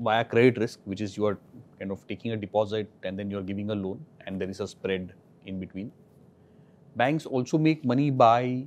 [0.01, 1.39] via credit risk, which is you are
[1.85, 4.61] kind of taking a deposit and then you are giving a loan, and there is
[4.61, 5.12] a spread
[5.47, 5.93] in between.
[6.97, 8.66] Banks also make money by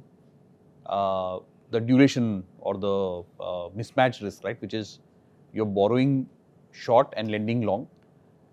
[0.86, 1.40] uh,
[1.72, 4.62] the duration or the uh, mismatch risk, right?
[4.62, 5.00] Which is
[5.54, 6.30] you're borrowing
[6.72, 7.88] short and lending long,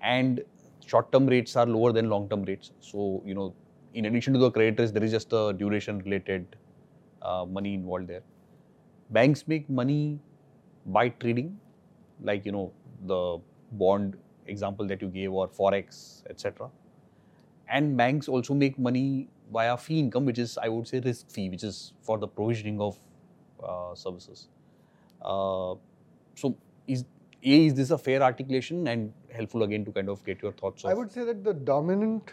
[0.01, 0.43] and
[0.87, 2.73] short-term rates are lower than long-term rates.
[2.81, 3.55] So you know,
[3.95, 6.57] in addition to the credit risk, there is just a duration-related
[7.23, 8.23] uh, money involved there.
[9.11, 10.21] Banks make money
[10.87, 11.59] by trading,
[12.23, 12.73] like you know
[13.07, 13.39] the
[13.73, 14.17] bond
[14.47, 16.71] example that you gave or forex, etc.
[17.69, 21.49] And banks also make money via fee income, which is I would say risk fee,
[21.49, 22.99] which is for the provisioning of
[23.63, 24.49] uh, services.
[25.23, 25.75] Uh,
[26.35, 27.05] so is
[27.43, 30.85] a is this a fair articulation and helpful again to kind of get your thoughts?
[30.85, 32.31] I would say that the dominant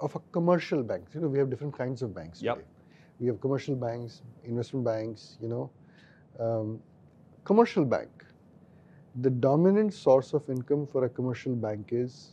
[0.00, 2.42] of a commercial banks, you know, we have different kinds of banks.
[2.42, 2.56] Yep.
[2.56, 2.66] Today.
[3.20, 5.70] We have commercial banks, investment banks, you know.
[6.40, 6.80] Um,
[7.44, 8.10] commercial bank,
[9.20, 12.32] the dominant source of income for a commercial bank is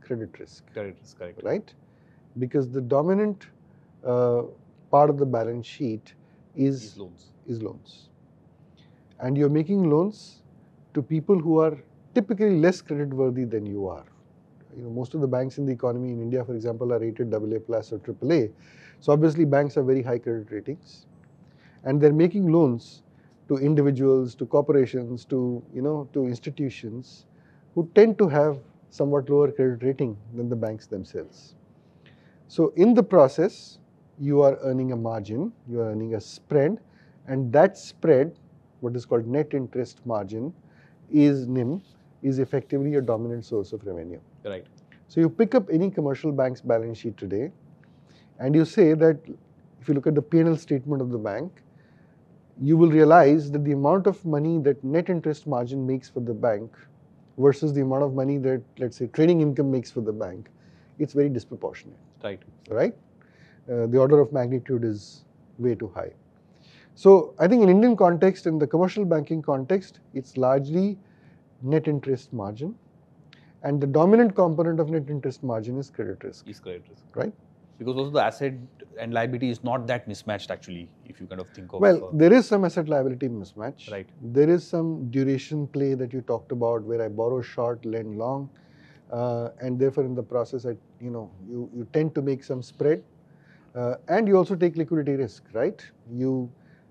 [0.00, 1.42] credit risk, Credit risk, correct.
[1.42, 1.74] right?
[2.38, 3.46] Because the dominant
[4.06, 4.42] uh,
[4.90, 6.14] part of the balance sheet
[6.56, 7.26] is These loans.
[7.46, 8.08] is loans.
[9.20, 10.42] And you're making loans
[10.94, 11.78] to people who are
[12.14, 14.04] typically less credit worthy than you are.
[14.76, 17.32] You know, most of the banks in the economy in India, for example, are rated
[17.32, 18.50] AA plus or AAA.
[19.00, 21.06] So obviously banks have very high credit ratings.
[21.84, 23.02] And they're making loans
[23.52, 27.26] to individuals, to corporations, to you know, to institutions
[27.74, 28.58] who tend to have
[28.90, 31.54] somewhat lower credit rating than the banks themselves.
[32.48, 33.78] So in the process,
[34.18, 36.78] you are earning a margin, you are earning a spread,
[37.26, 38.34] and that spread,
[38.80, 40.52] what is called net interest margin,
[41.10, 41.82] is NIM,
[42.22, 44.20] is effectively a dominant source of revenue.
[44.44, 44.66] Right.
[45.08, 47.50] So you pick up any commercial bank's balance sheet today,
[48.38, 49.18] and you say that
[49.80, 51.62] if you look at the P&L statement of the bank,
[52.60, 56.34] you will realize that the amount of money that net interest margin makes for the
[56.34, 56.76] bank
[57.38, 60.48] versus the amount of money that, let's say, trading income makes for the bank,
[60.98, 62.40] it's very disproportionate Right.
[62.68, 62.94] right?
[63.70, 65.24] Uh, the order of magnitude is
[65.58, 66.12] way too high.
[66.94, 70.98] So I think in Indian context, in the commercial banking context, it's largely
[71.62, 72.74] net interest margin,
[73.62, 77.02] and the dominant component of net interest margin is credit risk, Is credit risk.
[77.14, 77.32] right?
[77.82, 78.54] Because also the asset
[78.98, 81.80] and liability is not that mismatched actually, if you kind of think of.
[81.80, 83.90] Well, uh, there is some asset liability mismatch.
[83.90, 84.08] Right.
[84.22, 88.50] There is some duration play that you talked about, where I borrow short, lend long,
[89.10, 92.62] uh, and therefore in the process, I, you know, you, you tend to make some
[92.62, 93.02] spread,
[93.74, 95.84] uh, and you also take liquidity risk, right?
[96.10, 96.50] You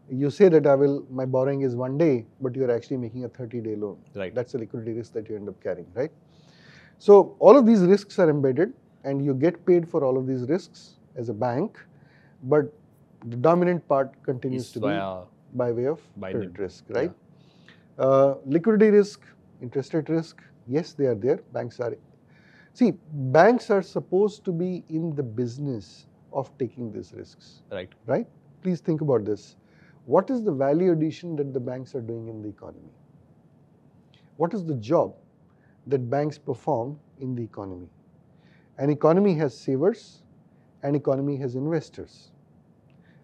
[0.10, 3.24] you say that I will my borrowing is one day, but you are actually making
[3.24, 3.98] a 30-day loan.
[4.14, 4.36] right.
[4.36, 6.12] That's the liquidity risk that you end up carrying, right?
[6.98, 8.74] So all of these risks are embedded,
[9.04, 11.80] and you get paid for all of these risks as a bank,
[12.44, 12.74] but
[13.26, 14.88] the dominant part continues is to be
[15.54, 16.62] by way of By credit NIM.
[16.62, 17.12] risk, right?
[17.98, 19.22] Uh, liquidity risk,
[19.62, 21.38] interest rate risk, yes, they are there.
[21.54, 21.96] Banks are.
[22.74, 27.90] See, banks are supposed to be in the business of taking these risks, right.
[28.06, 28.28] right?
[28.64, 29.58] Please think about this.
[30.06, 32.94] What is the value addition that the banks are doing in the economy?
[34.38, 35.16] What is the job
[35.88, 37.90] that banks perform in the economy?
[38.82, 40.24] An economy has savers,
[40.82, 42.32] an economy has investors,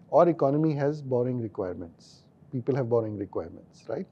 [0.08, 2.22] or economy has borrowing requirements.
[2.52, 4.06] People have borrowing requirements, right?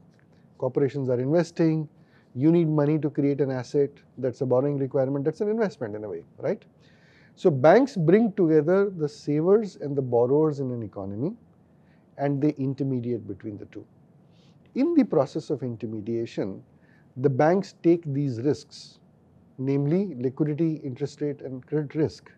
[0.58, 1.88] Corporations are investing.
[2.34, 3.90] You need money to create an asset.
[4.18, 5.24] That's a borrowing requirement.
[5.24, 6.64] That's an investment in a way, right?
[7.36, 11.36] So banks bring together the savers and the borrowers in an economy
[12.18, 13.86] and they intermediate between the two.
[14.74, 16.60] In the process of intermediation,
[17.16, 18.98] the banks take these risks,
[19.58, 22.30] namely liquidity, interest rate, and credit risk.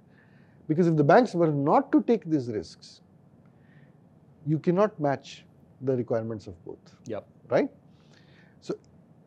[0.69, 3.01] Because if the banks were not to take these risks,
[4.47, 5.45] you cannot match
[5.83, 7.27] the requirements of both, Yep.
[7.49, 7.71] right?
[8.61, 8.75] So,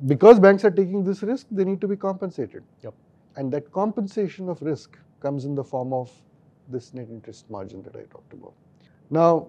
[0.05, 2.63] because banks are taking this risk, they need to be compensated.
[2.81, 2.93] Yep.
[3.35, 6.11] And that compensation of risk comes in the form of
[6.69, 8.53] this net interest margin that I talked about.
[9.09, 9.47] Now,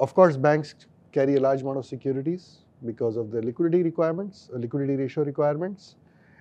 [0.00, 0.74] of course, banks
[1.12, 5.96] carry a large amount of securities because of the liquidity requirements, liquidity ratio requirements,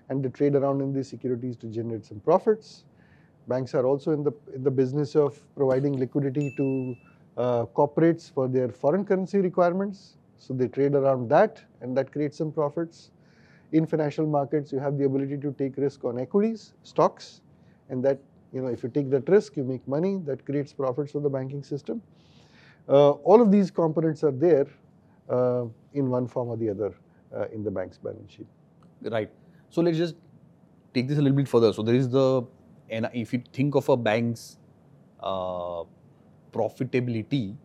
[0.10, 2.86] and they trade around in these securities to generate some profits.
[3.48, 6.96] Banks are also in the in the business of providing liquidity to
[7.38, 10.18] uh, corporates for their foreign currency requirements.
[10.38, 13.12] So they trade around that, and that creates some profits.
[13.72, 17.42] In financial markets, you have the ability to take risk on equities, stocks,
[17.90, 18.20] and that
[18.54, 20.18] you know if you take that risk, you make money.
[20.26, 22.02] That creates profits for the banking system.
[22.88, 24.68] Uh, all of these components are there
[25.30, 26.94] uh, in one form or the other
[27.36, 28.48] uh, in the bank's balance sheet.
[29.02, 29.30] Right.
[29.70, 30.16] So let's just
[30.94, 31.74] take this a little bit further.
[31.74, 32.44] So there is the,
[32.90, 34.58] and if you think of a bank's
[35.22, 35.84] uh,
[36.52, 37.56] profitability,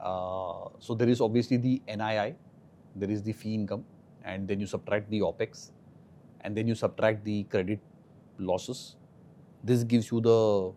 [0.00, 2.34] uh, so there is obviously the NII,
[2.96, 3.84] there is the fee income,
[4.24, 5.70] and then you subtract the OPEX,
[6.42, 7.80] and then you subtract the credit
[8.38, 8.96] losses.
[9.62, 10.72] This gives you the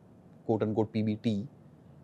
[0.46, 1.48] quote unquote PBT,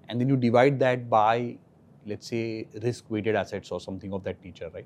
[0.10, 1.58] and then you divide that by,
[2.06, 4.86] let's say, risk weighted assets or something of that nature, right?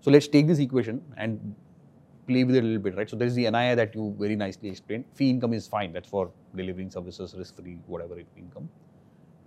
[0.00, 1.54] So let's take this equation and
[2.28, 3.10] play with it a little bit, right?
[3.10, 5.04] So there's the NII that you very nicely explained.
[5.14, 5.92] Fee income is fine.
[5.92, 8.68] That's for delivering services, risk-free, whatever it income.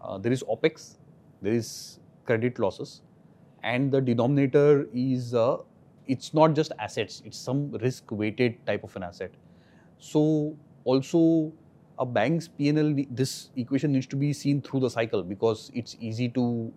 [0.01, 0.97] Uh, there is OPEX,
[1.41, 3.01] there is credit losses,
[3.63, 5.57] and the denominator is uh,
[6.07, 9.31] it's not just assets; it's some risk-weighted type of an asset.
[9.99, 11.53] So also
[11.99, 16.29] a bank's PNL, this equation needs to be seen through the cycle because it's easy
[16.29, 16.73] to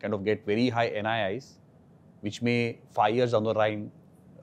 [0.00, 1.52] kind of get very high NIIs,
[2.20, 3.92] which may five years down the line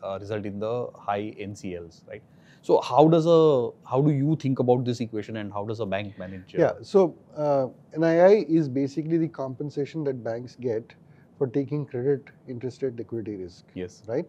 [0.04, 2.22] uh, result in the high NCLs, right?
[2.62, 5.86] So how does a how do you think about this equation and how does a
[5.86, 6.56] bank manage?
[6.56, 10.94] uh, Yeah, so uh, NII is basically the compensation that banks get
[11.38, 14.02] for taking credit interest rate liquidity risk, Yes.
[14.08, 14.26] right?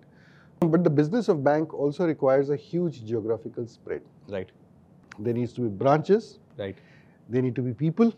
[0.60, 4.02] But the business of bank also requires a huge geographical spread.
[4.28, 4.50] Right.
[5.18, 6.76] There needs to be branches, Right.
[7.28, 8.12] there need to be people,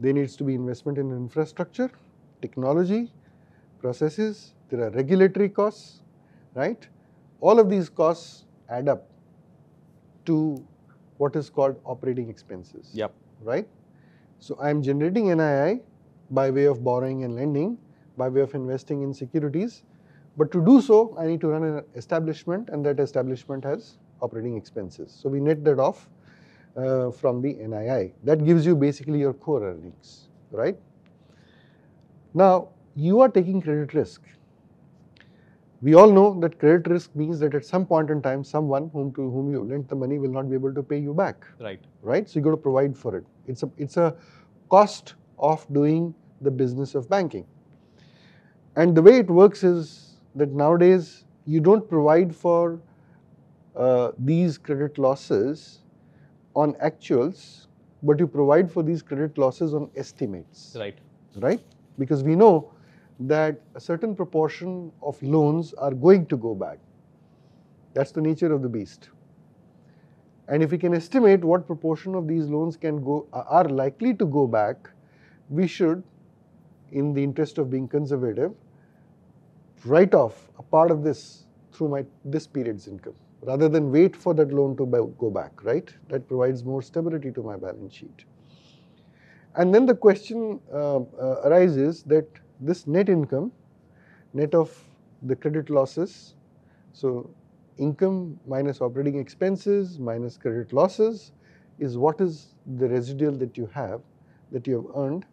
[0.00, 1.90] there needs to be investment in infrastructure,
[2.42, 3.12] technology,
[3.80, 6.00] processes, there are regulatory costs,
[6.54, 6.88] right?
[7.40, 9.08] All of these costs add up
[10.26, 10.64] to
[11.18, 13.12] what is called operating expenses Yep.
[13.42, 13.68] right?
[14.38, 15.80] So I am generating NII
[16.30, 17.78] by way of borrowing and lending,
[18.16, 19.82] by way of investing in securities.
[20.36, 24.56] But to do so, I need to run an establishment, and that establishment has operating
[24.56, 25.12] expenses.
[25.12, 26.08] So we net that off
[26.76, 28.12] uh, from the NII.
[28.24, 30.76] That gives you basically your core earnings, right?
[32.34, 34.22] Now you are taking credit risk.
[35.84, 39.12] We all know that credit risk means that at some point in time, someone whom
[39.16, 41.80] to whom you lent the money will not be able to pay you back Right.
[42.02, 42.28] right?
[42.28, 43.26] So you got to provide for it.
[43.46, 44.16] It's a it's a
[44.70, 47.46] cost of doing the business of banking.
[48.76, 52.80] And the way it works is that nowadays you don't provide for
[53.76, 55.80] uh, these credit losses
[56.54, 57.66] on actuals,
[58.02, 60.98] but you provide for these credit losses on estimates Right.
[61.36, 61.62] right?
[61.98, 62.73] Because we know
[63.20, 66.78] that a certain proportion of loans are going to go back.
[67.94, 69.10] That's the nature of the beast.
[70.48, 74.26] And if we can estimate what proportion of these loans can go are likely to
[74.26, 74.90] go back,
[75.48, 76.02] we should,
[76.92, 78.52] in the interest of being conservative,
[79.84, 83.14] write off a part of this through my this period's income
[83.46, 84.86] rather than wait for that loan to
[85.18, 85.94] go back, right?
[86.08, 88.24] That provides more stability to my balance sheet.
[89.56, 91.00] And then the question uh, uh,
[91.44, 92.26] arises that
[92.60, 93.52] this net income,
[94.32, 94.72] net of
[95.22, 96.34] the credit losses,
[96.92, 97.30] so
[97.78, 101.32] income minus operating expenses minus credit losses,
[101.78, 104.00] is what is the residual that you have
[104.52, 105.26] that you have earned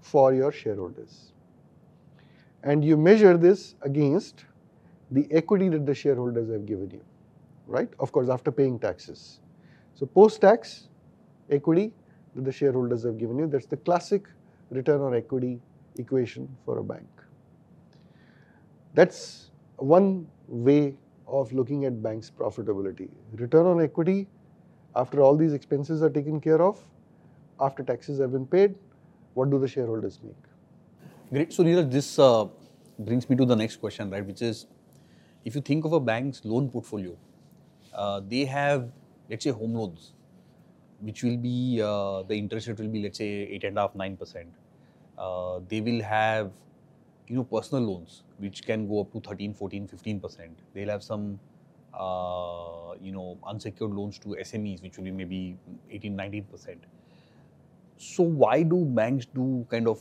[0.00, 1.32] for your shareholders.
[2.62, 4.44] And you measure this against
[5.10, 7.02] the equity that the shareholders have given you,
[7.66, 7.88] right?
[7.98, 9.40] Of course, after paying taxes.
[9.94, 10.88] So post tax
[11.50, 11.92] equity
[12.34, 13.46] that the shareholders have given you.
[13.46, 14.26] That's the classic
[14.70, 15.60] return on equity
[16.00, 17.08] equation for a bank.
[18.94, 20.96] That's one way
[21.26, 23.08] of looking at banks' profitability.
[23.34, 24.28] Return on equity,
[24.96, 26.82] after all these expenses are taken care of,
[27.60, 28.74] after taxes have been paid,
[29.34, 30.34] what do the shareholders make?
[31.30, 31.52] Great.
[31.52, 32.46] So, Neeraj, this uh,
[32.98, 34.26] brings me to the next question, right?
[34.26, 34.66] Which is,
[35.44, 37.16] if you think of a bank's loan portfolio,
[37.94, 38.90] uh, they have,
[39.28, 40.12] let's say, home loans,
[41.00, 43.94] which will be uh, the interest rate will be, let's say, eight and a half,
[43.94, 44.48] nine percent.
[45.20, 46.50] Uh, they will have,
[47.28, 50.58] you know, personal loans, which can go up to 13, 14, 15 percent.
[50.74, 51.38] They'll have some,
[51.94, 55.58] uh, you know, unsecured loans to SMEs, which will be maybe
[55.90, 56.84] 18, 19 percent.
[57.98, 60.00] So, why do banks do kind of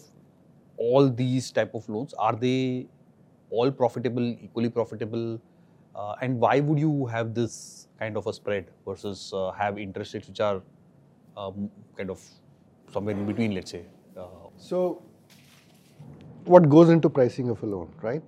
[0.78, 2.88] all these type of loans are they
[3.50, 5.42] all profitable equally profitable
[5.96, 10.14] uh, and why would you have this kind of a spread versus uh, have interest
[10.14, 10.62] rates which are
[11.36, 12.22] um, kind of
[12.94, 13.84] somewhere in between let's say
[14.18, 14.26] uh,
[14.58, 15.02] So,
[16.46, 18.22] what goes into pricing of a loan, right?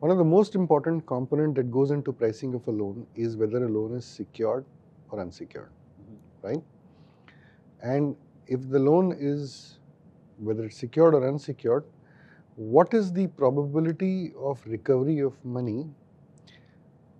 [0.00, 3.64] One of the most important component that goes into pricing of a loan is whether
[3.64, 4.64] a loan is secured
[5.10, 5.70] or unsecured,
[6.00, 6.46] mm-hmm.
[6.46, 6.62] right?
[7.82, 8.16] And
[8.46, 9.78] if the loan is
[10.38, 11.84] whether it's secured or unsecured,
[12.56, 15.86] what is the probability of recovery of money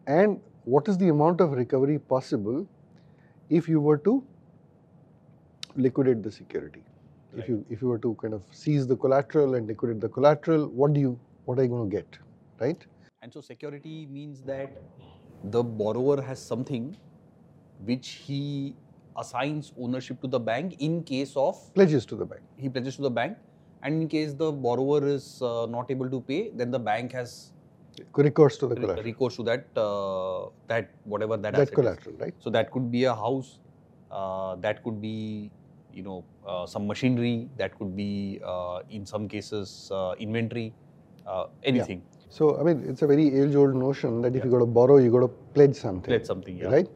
[0.07, 2.67] and what is the amount of recovery possible
[3.49, 4.25] if you were to
[5.77, 6.83] liquidate the security?
[7.37, 10.67] If you if you were to kind of seize the collateral and liquidate the collateral,
[10.69, 12.19] what do you what are you going to get,
[12.61, 12.87] right?
[13.23, 14.79] and so security means that
[15.57, 16.97] the borrower has something
[17.91, 18.75] which he
[19.17, 22.41] assigns ownership to the bank in case of Pledges to the bank.
[22.57, 23.37] he pledges to the bank
[23.85, 27.53] and in case the borrower is uh, not able to pay then the bank has
[28.17, 29.05] Recourse to the collateral.
[29.05, 31.75] recourse to that uh, that whatever that, That asset is.
[31.75, 32.35] collateral, right?
[32.41, 33.59] So that could be a house,
[34.11, 35.51] uh, that could be
[35.93, 40.73] you know uh, some machinery, that could be uh, in some cases uh, inventory,
[41.27, 42.03] uh, anything.
[42.29, 44.45] So I mean, it's a very age-old notion that if Yeah.
[44.47, 46.05] you got to borrow, you got to pledge something.
[46.13, 46.71] Pledge something, yeah.
[46.77, 46.89] Right.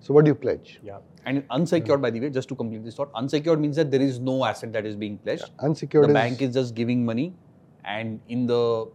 [0.00, 0.80] So what do you pledge?
[0.82, 0.98] Yeah.
[1.24, 4.18] And unsecured, by the way, just to complete this thought, unsecured means that there is
[4.18, 5.50] no asset that is being pledged.
[5.60, 7.34] Unsecured the is bank is just giving money,
[7.84, 8.86] and in the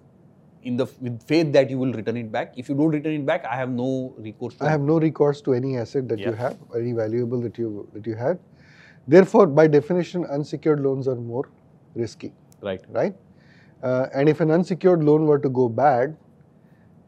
[0.63, 2.53] in the with faith that you will return it back.
[2.57, 4.55] If you don't return it back, I have no recourse.
[4.55, 7.87] To I have no recourse to any asset that you have, any valuable that you
[7.93, 8.39] that you had.
[9.07, 11.49] Therefore, by definition, unsecured loans are more
[11.95, 12.81] risky, right.
[12.89, 13.15] right?
[13.81, 16.17] Uh, and if an unsecured loan were to go bad,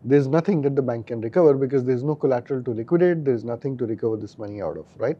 [0.05, 3.25] there's nothing that the bank can recover because there's no collateral to liquidate.
[3.25, 5.17] There's nothing to recover this money out of, right?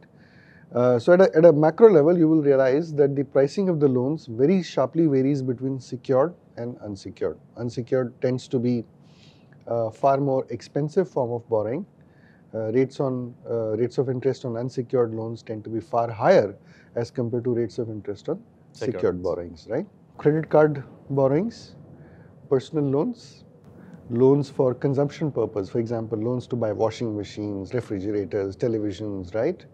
[0.74, 3.80] Uh, so at a, at a macro level, you will realize that the pricing of
[3.80, 7.38] the loans very sharply varies between secured and unsecured.
[7.56, 8.84] Unsecured tends to be
[9.66, 11.84] a far more expensive form of borrowing.
[12.52, 16.56] Uh, rates on uh, rates of interest on unsecured loans tend to be far higher
[16.96, 18.42] as compared to rates of interest on
[18.72, 19.86] Secured secured borrowings, right?
[20.18, 21.76] Credit card borrowings,
[22.48, 23.44] personal loans,
[24.10, 29.64] loans for consumption purpose, for example, loans to buy washing machines, refrigerators, televisions, right?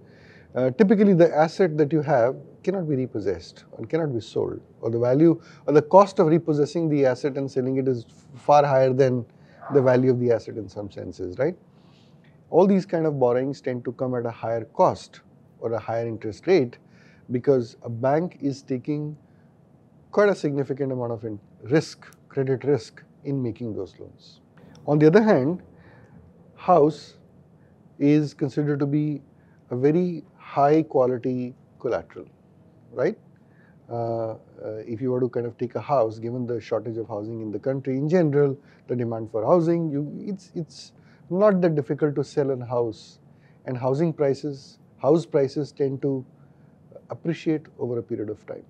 [0.54, 4.90] Uh, typically, the asset that you have cannot be repossessed or cannot be sold, or
[4.90, 8.92] the value or the cost of repossessing the asset and selling it is far higher
[8.92, 9.24] than
[9.74, 11.56] the value of the asset in some senses, right?
[12.50, 15.20] All these kind of borrowings tend to come at a higher cost
[15.60, 16.78] or a higher interest rate
[17.30, 19.16] because a bank is taking
[20.12, 21.24] quite a significant amount of
[21.62, 24.40] risk, credit risk in making those loans.
[24.86, 25.62] On the other hand,
[26.54, 27.18] house
[27.98, 29.20] is considered to be
[29.70, 32.26] a very high quality collateral,
[32.92, 33.18] right?
[33.90, 34.36] Uh, uh,
[34.86, 37.50] if you were to kind of take a house, given the shortage of housing in
[37.50, 38.56] the country in general,
[38.88, 40.92] the demand for housing, you, it's it's
[41.30, 43.18] not that difficult to sell a house,
[43.66, 46.24] and housing prices, house prices tend to
[47.10, 48.64] appreciate over a period of time.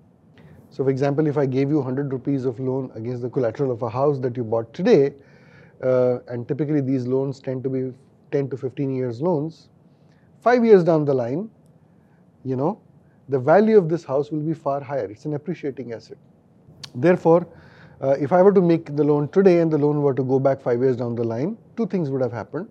[0.69, 3.81] So, for example, if I gave you 100 rupees of loan against the collateral of
[3.81, 5.13] a house that you bought today,
[5.83, 7.93] uh, and typically these loans tend to be
[8.31, 9.69] 10 to 15 years loans,
[10.41, 11.49] five years down the line,
[12.43, 12.79] you know,
[13.29, 15.05] the value of this house will be far higher.
[15.05, 16.17] It's an appreciating asset.
[16.95, 17.47] Therefore,
[18.01, 20.39] uh, if I were to make the loan today and the loan were to go
[20.39, 22.69] back five years down the line, two things would have happened.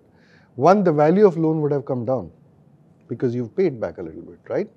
[0.55, 2.31] One, the value of loan would have come down
[3.07, 4.69] because you've paid back a little bit, right?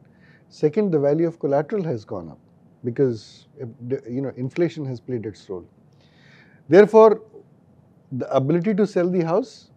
[0.49, 2.39] Second, the value of collateral has gone up
[2.85, 3.67] because uh,
[4.09, 5.67] you know inflation has played its role.
[6.69, 7.23] Therefore,
[8.13, 9.71] the ability to sell the house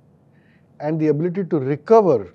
[0.79, 2.33] and the ability to recover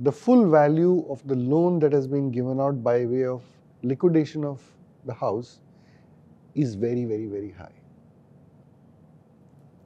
[0.00, 3.42] the full value of the loan that has been given out by way of
[3.82, 4.60] liquidation of
[5.06, 5.60] the house
[6.58, 7.76] is very, very, very high.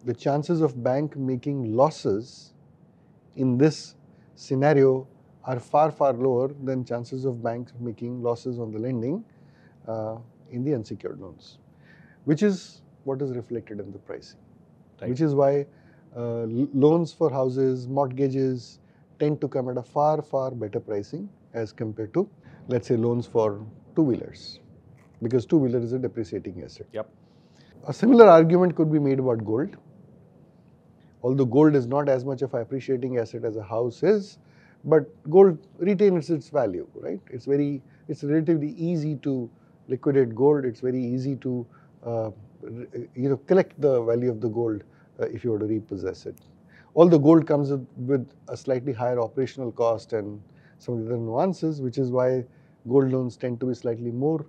[0.05, 2.55] The chances of bank making losses
[3.37, 3.95] in this
[4.35, 5.07] scenario
[5.45, 9.25] are far, far lower than chances of banks making losses on the lending
[9.87, 10.17] uh,
[10.51, 11.59] in the unsecured loans,
[12.25, 14.39] which is what is reflected in the pricing.
[15.01, 15.11] Right.
[15.11, 15.67] Which is why
[16.17, 18.79] uh, loans for houses, mortgages
[19.19, 22.29] tend to come at a far, far better pricing as compared to,
[22.69, 23.65] let's say, loans for
[23.95, 24.61] two wheelers,
[25.23, 26.87] because two wheeler is a depreciating asset.
[26.93, 27.09] Yep.
[27.89, 29.77] A similar argument could be made about gold.
[31.23, 34.39] Although gold is not as much of an appreciating asset as a house is,
[34.85, 37.21] but gold retains its value, right?
[37.31, 39.49] It's very, it's relatively easy to
[39.89, 40.65] liquidate gold.
[40.65, 41.67] It's very easy to,
[42.05, 42.31] uh,
[43.15, 44.83] you know, collect the value of the gold
[45.21, 46.37] uh, if you were to repossess it.
[46.97, 50.41] Although gold comes with, a slightly higher operational cost and
[50.79, 52.45] some of the other nuances, which is why
[52.89, 54.45] gold loans tend to be slightly more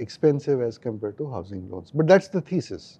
[0.00, 1.90] expensive as compared to housing loans.
[1.92, 2.98] But that's the thesis.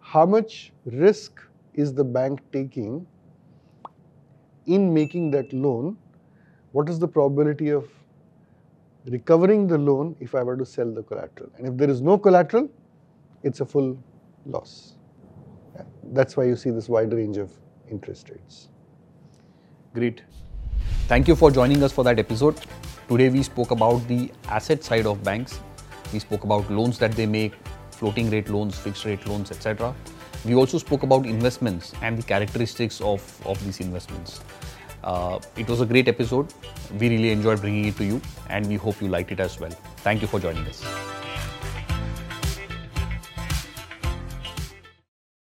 [0.00, 1.40] How much risk
[1.74, 3.06] is the bank taking
[4.66, 5.96] in making that loan?
[6.72, 7.88] What is the probability of
[9.06, 11.50] recovering the loan if I were to sell the collateral?
[11.56, 12.68] And if there is no collateral,
[13.42, 13.98] it's a full
[14.46, 14.96] loss.
[16.12, 17.50] That's why you see this wide range of
[17.90, 18.68] interest rates.
[19.94, 20.22] Great.
[21.06, 22.60] Thank you for joining us for that episode.
[23.08, 25.60] Today we spoke about the asset side of banks.
[26.12, 27.54] We spoke about loans that they make,
[27.90, 29.94] floating rate loans, fixed rate loans, etc.
[30.44, 34.40] We also spoke about investments and the characteristics of, of these investments.
[35.04, 36.52] Uh, it was a great episode.
[36.98, 39.70] We really enjoyed bringing it to you and we hope you liked it as well.
[39.98, 41.21] Thank you for joining us.